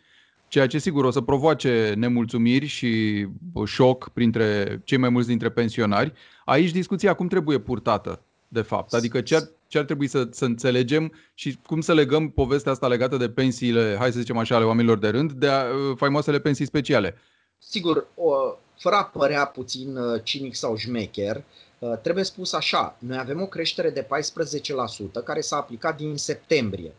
ceea 0.48 0.68
ce 0.68 0.78
sigur 0.78 1.06
o 1.06 1.12
să 1.12 1.22
provoace 1.22 1.94
nemulțumiri 1.98 2.66
și 2.66 3.26
șoc 3.66 4.10
printre 4.10 4.82
cei 4.84 4.98
mai 4.98 5.10
mulți 5.10 5.28
dintre 5.28 5.50
pensionari. 5.50 6.14
Aici 6.46 6.72
discuția 6.72 7.14
cum 7.14 7.28
trebuie 7.28 7.60
purtată, 7.60 8.22
de 8.48 8.62
fapt, 8.62 8.94
adică 8.94 9.22
ce 9.22 9.36
ar, 9.36 9.42
ce 9.68 9.78
ar 9.78 9.86
trebui 9.86 10.08
să, 10.08 10.28
să 10.32 10.46
înțelegem 10.46 11.12
și 11.34 11.58
cum 11.66 11.82
să 11.82 11.94
legăm 11.94 12.30
povestea 12.30 12.72
asta 12.72 12.88
legată 12.88 13.18
de 13.18 13.30
pensiile, 13.30 13.96
hai 14.00 14.12
să 14.12 14.20
zicem 14.20 14.38
așa, 14.38 14.56
ale 14.56 14.66
oamenilor 14.66 14.98
de 14.98 15.10
rând, 15.10 15.32
de 15.32 15.48
uh, 15.48 15.98
faimoasele 15.98 16.40
pensii 16.40 16.66
speciale. 16.66 17.16
Sigur, 17.58 18.08
o, 18.16 18.32
fără 18.80 18.96
a 18.96 19.04
părea 19.04 19.46
puțin 19.46 19.98
uh, 19.98 20.22
cinic 20.24 20.56
sau 20.56 20.76
șmecher, 20.76 21.44
uh, 21.80 21.98
trebuie 22.02 22.24
spus 22.24 22.54
așa, 22.54 22.96
noi 23.00 23.18
avem 23.18 23.42
o 23.42 23.48
creștere 23.48 23.90
de 23.90 24.08
14% 25.20 25.24
care 25.24 25.42
s-a 25.42 25.58
aplicat 25.58 25.98
din 25.98 26.18
septembrie 26.18 26.94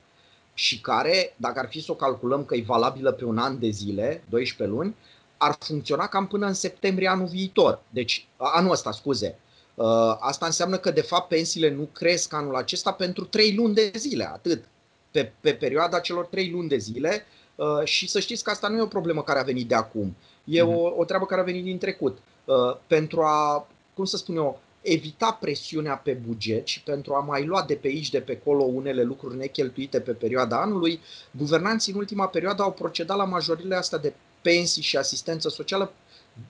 și 0.54 0.80
care, 0.80 1.34
dacă 1.36 1.58
ar 1.58 1.68
fi 1.68 1.82
să 1.82 1.92
o 1.92 1.94
calculăm 1.94 2.44
că 2.44 2.54
e 2.54 2.62
valabilă 2.66 3.12
pe 3.12 3.24
un 3.24 3.38
an 3.38 3.58
de 3.58 3.68
zile, 3.68 4.24
12 4.28 4.76
luni, 4.76 4.94
ar 5.36 5.56
funcționa 5.58 6.06
cam 6.06 6.26
până 6.26 6.46
în 6.46 6.54
septembrie 6.54 7.08
anul 7.08 7.26
viitor. 7.26 7.82
Deci, 7.90 8.26
anul 8.36 8.70
ăsta, 8.70 8.92
scuze. 8.92 9.38
Uh, 9.74 10.16
asta 10.18 10.46
înseamnă 10.46 10.76
că, 10.76 10.90
de 10.90 11.00
fapt, 11.00 11.28
pensiile 11.28 11.70
nu 11.70 11.88
cresc 11.92 12.34
anul 12.34 12.56
acesta 12.56 12.92
pentru 12.92 13.24
3 13.24 13.54
luni 13.54 13.74
de 13.74 13.92
zile, 13.96 14.28
atât. 14.32 14.64
Pe, 15.10 15.32
pe 15.40 15.52
perioada 15.52 15.98
celor 15.98 16.24
3 16.24 16.50
luni 16.50 16.68
de 16.68 16.76
zile, 16.76 17.26
Uh, 17.60 17.84
și 17.84 18.08
să 18.08 18.20
știți 18.20 18.44
că 18.44 18.50
asta 18.50 18.68
nu 18.68 18.76
e 18.76 18.82
o 18.82 18.86
problemă 18.86 19.22
care 19.22 19.38
a 19.38 19.42
venit 19.42 19.68
de 19.68 19.74
acum. 19.74 20.16
E 20.44 20.62
mhm. 20.62 20.74
o, 20.74 20.92
o 20.96 21.04
treabă 21.04 21.26
care 21.26 21.40
a 21.40 21.44
venit 21.44 21.64
din 21.64 21.78
trecut. 21.78 22.18
Uh, 22.44 22.76
pentru 22.86 23.22
a, 23.22 23.66
cum 23.94 24.04
să 24.04 24.16
spun 24.16 24.36
eu, 24.36 24.60
evita 24.80 25.38
presiunea 25.40 25.96
pe 25.96 26.12
buget 26.12 26.66
și 26.66 26.82
pentru 26.82 27.14
a 27.14 27.20
mai 27.20 27.44
lua 27.44 27.62
de 27.62 27.74
pe 27.74 27.86
aici, 27.88 28.10
de 28.10 28.20
pe 28.20 28.38
acolo 28.40 28.62
unele 28.62 29.02
lucruri 29.02 29.36
necheltuite 29.36 30.00
pe 30.00 30.12
perioada 30.12 30.60
anului, 30.60 31.00
guvernanții 31.30 31.92
în 31.92 31.98
ultima 31.98 32.26
perioadă 32.26 32.62
au 32.62 32.72
procedat 32.72 33.16
la 33.16 33.24
majorile 33.24 33.74
astea 33.74 33.98
de 33.98 34.14
pensii 34.40 34.82
și 34.82 34.96
asistență 34.96 35.48
socială 35.48 35.92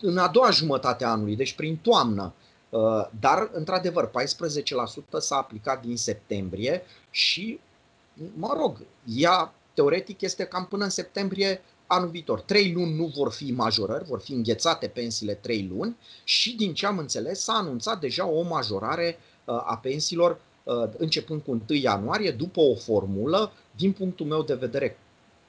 în 0.00 0.18
a 0.18 0.28
doua 0.28 0.50
jumătate 0.50 1.04
a 1.04 1.10
anului, 1.10 1.36
deci 1.36 1.54
prin 1.54 1.76
toamnă. 1.76 2.32
Uh, 2.68 2.80
dar, 3.20 3.50
într-adevăr, 3.52 4.10
14% 4.10 4.10
s-a 5.18 5.36
aplicat 5.36 5.82
din 5.84 5.96
septembrie 5.96 6.82
și, 7.10 7.60
mă 8.34 8.54
rog, 8.56 8.78
ea 9.16 9.54
teoretic 9.80 10.20
este 10.20 10.44
cam 10.44 10.66
până 10.66 10.84
în 10.84 10.90
septembrie 10.90 11.60
anul 11.86 12.08
viitor. 12.08 12.40
Trei 12.40 12.72
luni 12.72 12.94
nu 12.94 13.06
vor 13.16 13.32
fi 13.32 13.52
majorări, 13.52 14.04
vor 14.04 14.20
fi 14.20 14.32
înghețate 14.32 14.86
pensiile 14.86 15.34
trei 15.34 15.70
luni 15.72 15.96
și, 16.24 16.56
din 16.56 16.74
ce 16.74 16.86
am 16.86 16.98
înțeles, 16.98 17.40
s-a 17.42 17.52
anunțat 17.52 18.00
deja 18.00 18.26
o 18.26 18.42
majorare 18.42 19.18
uh, 19.44 19.54
a 19.54 19.78
pensiilor 19.82 20.40
uh, 20.64 20.74
începând 20.96 21.42
cu 21.42 21.50
1 21.50 21.60
ianuarie, 21.78 22.30
după 22.30 22.60
o 22.60 22.74
formulă, 22.74 23.52
din 23.76 23.92
punctul 23.92 24.26
meu 24.26 24.42
de 24.42 24.54
vedere, 24.54 24.98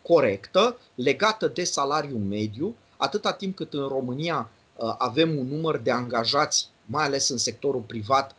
corectă, 0.01 0.77
legată 0.95 1.47
de 1.47 1.63
salariul 1.63 2.19
mediu, 2.19 2.75
atâta 2.97 3.33
timp 3.33 3.55
cât 3.55 3.73
în 3.73 3.87
România 3.87 4.49
uh, 4.75 4.95
avem 4.97 5.37
un 5.37 5.47
număr 5.47 5.77
de 5.77 5.91
angajați, 5.91 6.67
mai 6.85 7.03
ales 7.05 7.29
în 7.29 7.37
sectorul 7.37 7.81
privat, 7.81 8.35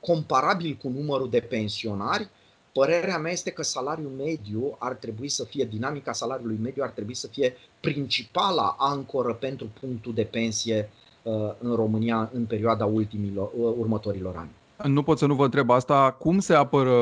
comparabil 0.00 0.78
cu 0.82 0.88
numărul 0.88 1.30
de 1.30 1.40
pensionari, 1.40 2.28
Părerea 2.72 3.18
mea 3.18 3.32
este 3.32 3.50
că 3.50 3.62
salariul 3.62 4.12
mediu 4.16 4.76
ar 4.78 4.92
trebui 4.94 5.28
să 5.28 5.44
fie, 5.44 5.64
dinamica 5.64 6.12
salariului 6.12 6.58
mediu 6.62 6.82
ar 6.82 6.90
trebui 6.90 7.14
să 7.14 7.26
fie 7.26 7.56
principala 7.80 8.76
ancoră 8.78 9.34
pentru 9.34 9.68
punctul 9.80 10.14
de 10.14 10.22
pensie 10.22 10.90
uh, 11.22 11.32
în 11.58 11.74
România 11.74 12.30
în 12.32 12.44
perioada 12.44 12.84
ultimilor, 12.84 13.50
uh, 13.58 13.74
următorilor 13.78 14.36
ani. 14.36 14.50
Nu 14.92 15.02
pot 15.02 15.18
să 15.18 15.26
nu 15.26 15.34
vă 15.34 15.44
întreb 15.44 15.70
asta. 15.70 16.16
Cum 16.18 16.38
se 16.38 16.54
apără 16.54 16.92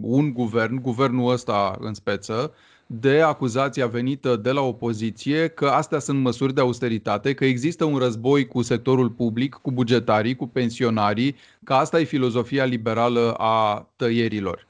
un 0.00 0.32
guvern, 0.32 0.80
guvernul 0.80 1.32
ăsta 1.32 1.76
în 1.80 1.94
speță, 1.94 2.52
de 2.86 3.20
acuzația 3.20 3.86
venită 3.86 4.36
de 4.36 4.50
la 4.50 4.60
opoziție 4.60 5.48
că 5.48 5.66
astea 5.66 5.98
sunt 5.98 6.20
măsuri 6.20 6.54
de 6.54 6.60
austeritate, 6.60 7.34
că 7.34 7.44
există 7.44 7.84
un 7.84 7.96
război 7.96 8.46
cu 8.46 8.62
sectorul 8.62 9.10
public, 9.10 9.54
cu 9.54 9.72
bugetarii, 9.72 10.36
cu 10.36 10.46
pensionarii, 10.46 11.36
că 11.64 11.72
asta 11.72 12.00
e 12.00 12.04
filozofia 12.04 12.64
liberală 12.64 13.34
a 13.38 13.86
tăierilor. 13.96 14.67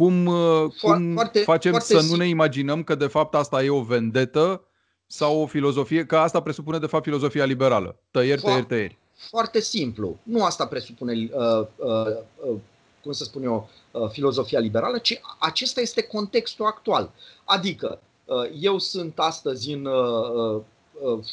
Cum, 0.00 0.26
uh, 0.26 0.72
cum 0.80 1.12
foarte, 1.12 1.40
facem 1.40 1.70
foarte 1.70 1.94
să 1.94 2.06
nu 2.10 2.16
ne 2.16 2.28
imaginăm 2.28 2.82
că 2.82 2.94
de 2.94 3.06
fapt 3.06 3.34
asta 3.34 3.64
e 3.64 3.70
o 3.70 3.82
vendetă 3.82 4.64
sau 5.06 5.40
o 5.40 5.46
filozofie, 5.46 6.06
că 6.06 6.16
asta 6.16 6.40
presupune 6.40 6.78
de 6.78 6.86
fapt 6.86 7.04
filozofia 7.04 7.44
liberală. 7.44 7.96
Tăieri, 8.10 8.40
tăieri, 8.40 8.66
tăieri. 8.66 8.98
Foarte 9.14 9.60
simplu. 9.60 10.18
Nu 10.22 10.44
asta 10.44 10.66
presupune, 10.66 11.12
uh, 11.12 11.66
uh, 11.76 12.06
uh, 12.36 12.56
cum 13.02 13.12
să 13.12 13.24
spun 13.24 13.42
eu, 13.42 13.68
uh, 13.90 14.08
filozofia 14.10 14.58
liberală, 14.58 14.98
ci 14.98 15.20
acesta 15.38 15.80
este 15.80 16.02
contextul 16.02 16.66
actual. 16.66 17.10
Adică, 17.44 18.00
uh, 18.24 18.50
eu 18.60 18.78
sunt 18.78 19.18
astăzi 19.18 19.72
în, 19.72 19.84
uh, 19.84 20.60
uh, 21.00 21.24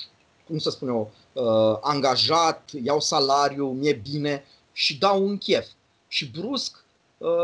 cum 0.48 0.58
să 0.58 0.70
spun 0.70 0.88
eu, 0.88 1.12
uh, 1.34 1.78
angajat, 1.82 2.70
iau 2.84 3.00
salariu, 3.00 3.68
mi-e 3.68 4.02
bine 4.12 4.44
și 4.72 4.98
dau 4.98 5.24
un 5.24 5.38
chef. 5.38 5.66
Și 6.08 6.32
brusc 6.40 6.82
Uh, 6.82 6.87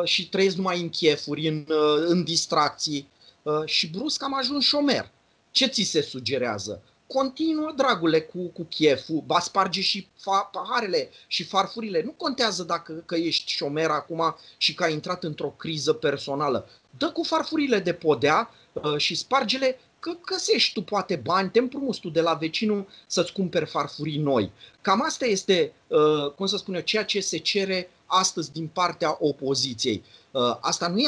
și 0.03 0.29
trăiesc 0.29 0.55
numai 0.55 0.81
în 0.81 0.89
chefuri, 0.89 1.47
în, 1.47 1.65
uh, 1.69 2.03
în 2.07 2.23
distracții 2.23 3.07
uh, 3.41 3.61
și 3.65 3.87
brusc 3.87 4.23
am 4.23 4.37
ajuns 4.37 4.63
șomer. 4.63 5.11
Ce 5.51 5.65
ți 5.65 5.81
se 5.81 6.01
sugerează? 6.01 6.81
Continuă, 7.07 7.73
dragule, 7.75 8.21
cu, 8.21 8.45
cu 8.47 8.63
cheful, 8.63 9.23
ba 9.25 9.39
sparge 9.39 9.81
și 9.81 10.07
fa- 10.07 10.49
paharele 10.51 11.09
și 11.27 11.43
farfurile. 11.43 12.01
Nu 12.03 12.11
contează 12.11 12.63
dacă 12.63 13.03
că 13.05 13.15
ești 13.15 13.51
șomer 13.51 13.89
acum 13.89 14.35
și 14.57 14.73
că 14.73 14.83
ai 14.83 14.93
intrat 14.93 15.23
într-o 15.23 15.53
criză 15.57 15.93
personală. 15.93 16.69
Dă 16.97 17.11
cu 17.11 17.23
farfurile 17.23 17.79
de 17.79 17.93
podea 17.93 18.49
uh, 18.73 18.97
și 18.97 19.15
spargele 19.15 19.79
că 19.99 20.11
găsești 20.25 20.73
tu 20.73 20.81
poate 20.81 21.15
bani, 21.15 21.49
te 21.49 21.59
împrumuți 21.59 21.99
tu 21.99 22.09
de 22.09 22.21
la 22.21 22.33
vecinul 22.33 22.87
să-ți 23.07 23.31
cumperi 23.31 23.65
farfurii 23.65 24.17
noi. 24.17 24.51
Cam 24.81 25.01
asta 25.05 25.25
este, 25.25 25.73
uh, 25.87 26.31
cum 26.35 26.45
să 26.45 26.57
spun 26.57 26.73
eu, 26.73 26.81
ceea 26.81 27.05
ce 27.05 27.19
se 27.19 27.37
cere 27.37 27.89
astăzi 28.19 28.51
din 28.51 28.67
partea 28.67 29.17
opoziției. 29.19 30.03
Uh, 30.31 30.57
asta 30.59 30.87
nu 30.87 30.97
e 30.99 31.07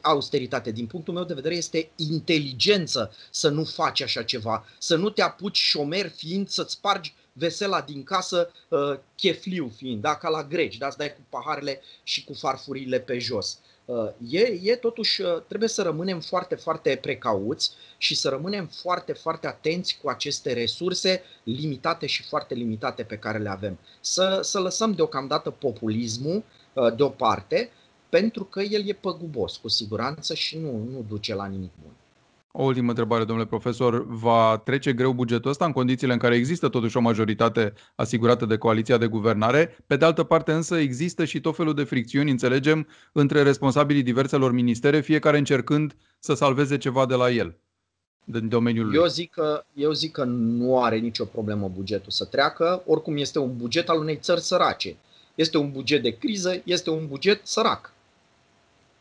austeritate, 0.00 0.70
din 0.70 0.86
punctul 0.86 1.14
meu 1.14 1.24
de 1.24 1.34
vedere 1.34 1.54
este 1.54 1.90
inteligență 1.96 3.12
să 3.30 3.48
nu 3.48 3.64
faci 3.64 4.02
așa 4.02 4.22
ceva, 4.22 4.64
să 4.78 4.96
nu 4.96 5.10
te 5.10 5.22
apuci 5.22 5.58
șomer 5.58 6.10
fiind 6.10 6.48
să-ți 6.48 6.72
spargi 6.72 7.14
vesela 7.32 7.80
din 7.80 8.02
casă, 8.02 8.52
uh, 8.68 8.98
chefliu 9.16 9.72
fiind, 9.76 10.00
da? 10.00 10.14
ca 10.14 10.28
la 10.28 10.44
greci, 10.44 10.76
da? 10.76 10.88
dai 10.96 11.14
cu 11.14 11.20
paharele 11.28 11.80
și 12.02 12.24
cu 12.24 12.32
farfurile 12.32 13.00
pe 13.00 13.18
jos. 13.18 13.58
Uh, 13.90 14.08
e, 14.28 14.58
e 14.62 14.76
totuși, 14.76 15.22
trebuie 15.48 15.68
să 15.68 15.82
rămânem 15.82 16.20
foarte, 16.20 16.54
foarte 16.54 16.98
precauți 17.02 17.70
și 17.98 18.14
să 18.14 18.28
rămânem 18.28 18.66
foarte, 18.66 19.12
foarte 19.12 19.46
atenți 19.46 19.98
cu 20.02 20.08
aceste 20.08 20.52
resurse 20.52 21.22
limitate 21.42 22.06
și 22.06 22.22
foarte 22.22 22.54
limitate 22.54 23.02
pe 23.02 23.18
care 23.18 23.38
le 23.38 23.48
avem. 23.48 23.78
Să, 24.00 24.38
să 24.42 24.60
lăsăm 24.60 24.92
deocamdată 24.92 25.50
populismul 25.50 26.42
deoparte, 26.96 27.70
pentru 28.08 28.44
că 28.44 28.60
el 28.60 28.88
e 28.88 28.92
păgubos, 28.92 29.56
cu 29.56 29.68
siguranță, 29.68 30.34
și 30.34 30.58
nu, 30.58 30.70
nu 30.70 31.04
duce 31.08 31.34
la 31.34 31.46
nimic 31.46 31.70
bun. 31.82 31.92
O 32.52 32.62
ultimă 32.62 32.88
întrebare, 32.88 33.24
domnule 33.24 33.48
profesor. 33.48 34.06
Va 34.06 34.60
trece 34.64 34.92
greu 34.92 35.12
bugetul 35.12 35.50
ăsta 35.50 35.64
în 35.64 35.72
condițiile 35.72 36.12
în 36.12 36.18
care 36.18 36.34
există 36.34 36.68
totuși 36.68 36.96
o 36.96 37.00
majoritate 37.00 37.72
asigurată 37.94 38.46
de 38.46 38.56
coaliția 38.56 38.98
de 38.98 39.06
guvernare? 39.06 39.76
Pe 39.86 39.96
de 39.96 40.04
altă 40.04 40.22
parte 40.22 40.52
însă 40.52 40.76
există 40.76 41.24
și 41.24 41.40
tot 41.40 41.56
felul 41.56 41.74
de 41.74 41.84
fricțiuni, 41.84 42.30
înțelegem, 42.30 42.86
între 43.12 43.42
responsabilii 43.42 44.02
diverselor 44.02 44.52
ministere, 44.52 45.00
fiecare 45.00 45.38
încercând 45.38 45.96
să 46.18 46.34
salveze 46.34 46.78
ceva 46.78 47.06
de 47.06 47.14
la 47.14 47.30
el 47.30 47.56
din 48.24 48.48
domeniul 48.48 48.94
eu 48.94 49.06
zic, 49.06 49.30
că, 49.30 49.64
eu 49.74 49.92
zic 49.92 50.12
că 50.12 50.24
nu 50.24 50.82
are 50.82 50.98
nicio 50.98 51.24
problemă 51.24 51.70
bugetul 51.74 52.10
să 52.10 52.24
treacă. 52.24 52.82
Oricum 52.86 53.16
este 53.16 53.38
un 53.38 53.56
buget 53.56 53.88
al 53.88 53.98
unei 53.98 54.16
țări 54.16 54.40
sărace. 54.40 54.96
Este 55.34 55.58
un 55.58 55.70
buget 55.70 56.02
de 56.02 56.10
criză, 56.10 56.60
este 56.64 56.90
un 56.90 57.06
buget 57.06 57.40
sărac. 57.46 57.92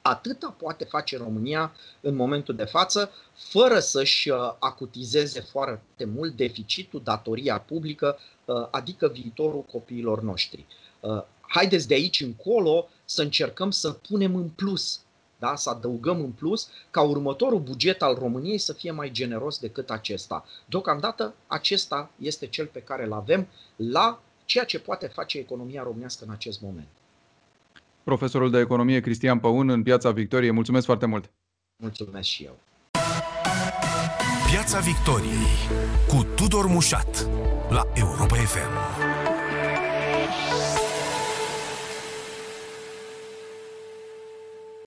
Atâta 0.09 0.55
poate 0.57 0.83
face 0.83 1.17
România 1.17 1.71
în 2.01 2.15
momentul 2.15 2.55
de 2.55 2.63
față, 2.63 3.11
fără 3.33 3.79
să-și 3.79 4.29
uh, 4.29 4.37
acutizeze 4.59 5.41
foarte 5.41 6.05
mult 6.05 6.35
deficitul, 6.35 7.01
datoria 7.03 7.59
publică, 7.59 8.17
uh, 8.45 8.67
adică 8.71 9.07
viitorul 9.07 9.61
copiilor 9.61 10.21
noștri. 10.21 10.65
Uh, 10.99 11.23
haideți 11.41 11.87
de 11.87 11.93
aici 11.93 12.21
încolo 12.21 12.87
să 13.05 13.21
încercăm 13.21 13.71
să 13.71 13.91
punem 13.91 14.35
în 14.35 14.49
plus, 14.49 14.99
da? 15.39 15.55
să 15.55 15.69
adăugăm 15.69 16.19
în 16.19 16.31
plus, 16.31 16.69
ca 16.91 17.01
următorul 17.01 17.59
buget 17.59 18.01
al 18.01 18.15
României 18.15 18.57
să 18.57 18.73
fie 18.73 18.91
mai 18.91 19.11
generos 19.11 19.59
decât 19.59 19.89
acesta. 19.89 20.45
Deocamdată, 20.65 21.33
acesta 21.47 22.11
este 22.19 22.47
cel 22.47 22.65
pe 22.65 22.81
care 22.81 23.05
îl 23.05 23.13
avem 23.13 23.47
la 23.75 24.21
ceea 24.45 24.65
ce 24.65 24.79
poate 24.79 25.07
face 25.07 25.37
economia 25.37 25.83
românească 25.83 26.23
în 26.25 26.31
acest 26.31 26.61
moment 26.61 26.87
profesorul 28.09 28.49
de 28.51 28.59
economie 28.59 28.99
Cristian 28.99 29.39
Păun 29.39 29.69
în 29.69 29.83
Piața 29.83 30.11
Victoriei. 30.11 30.51
Mulțumesc 30.51 30.85
foarte 30.85 31.05
mult! 31.05 31.31
Mulțumesc 31.75 32.27
și 32.27 32.43
eu! 32.43 32.59
Piața 34.51 34.79
Victoriei 34.79 35.55
cu 36.07 36.27
Tudor 36.35 36.65
Mușat 36.65 37.27
la 37.69 37.83
Europa 37.93 38.35
FM. 38.35 39.08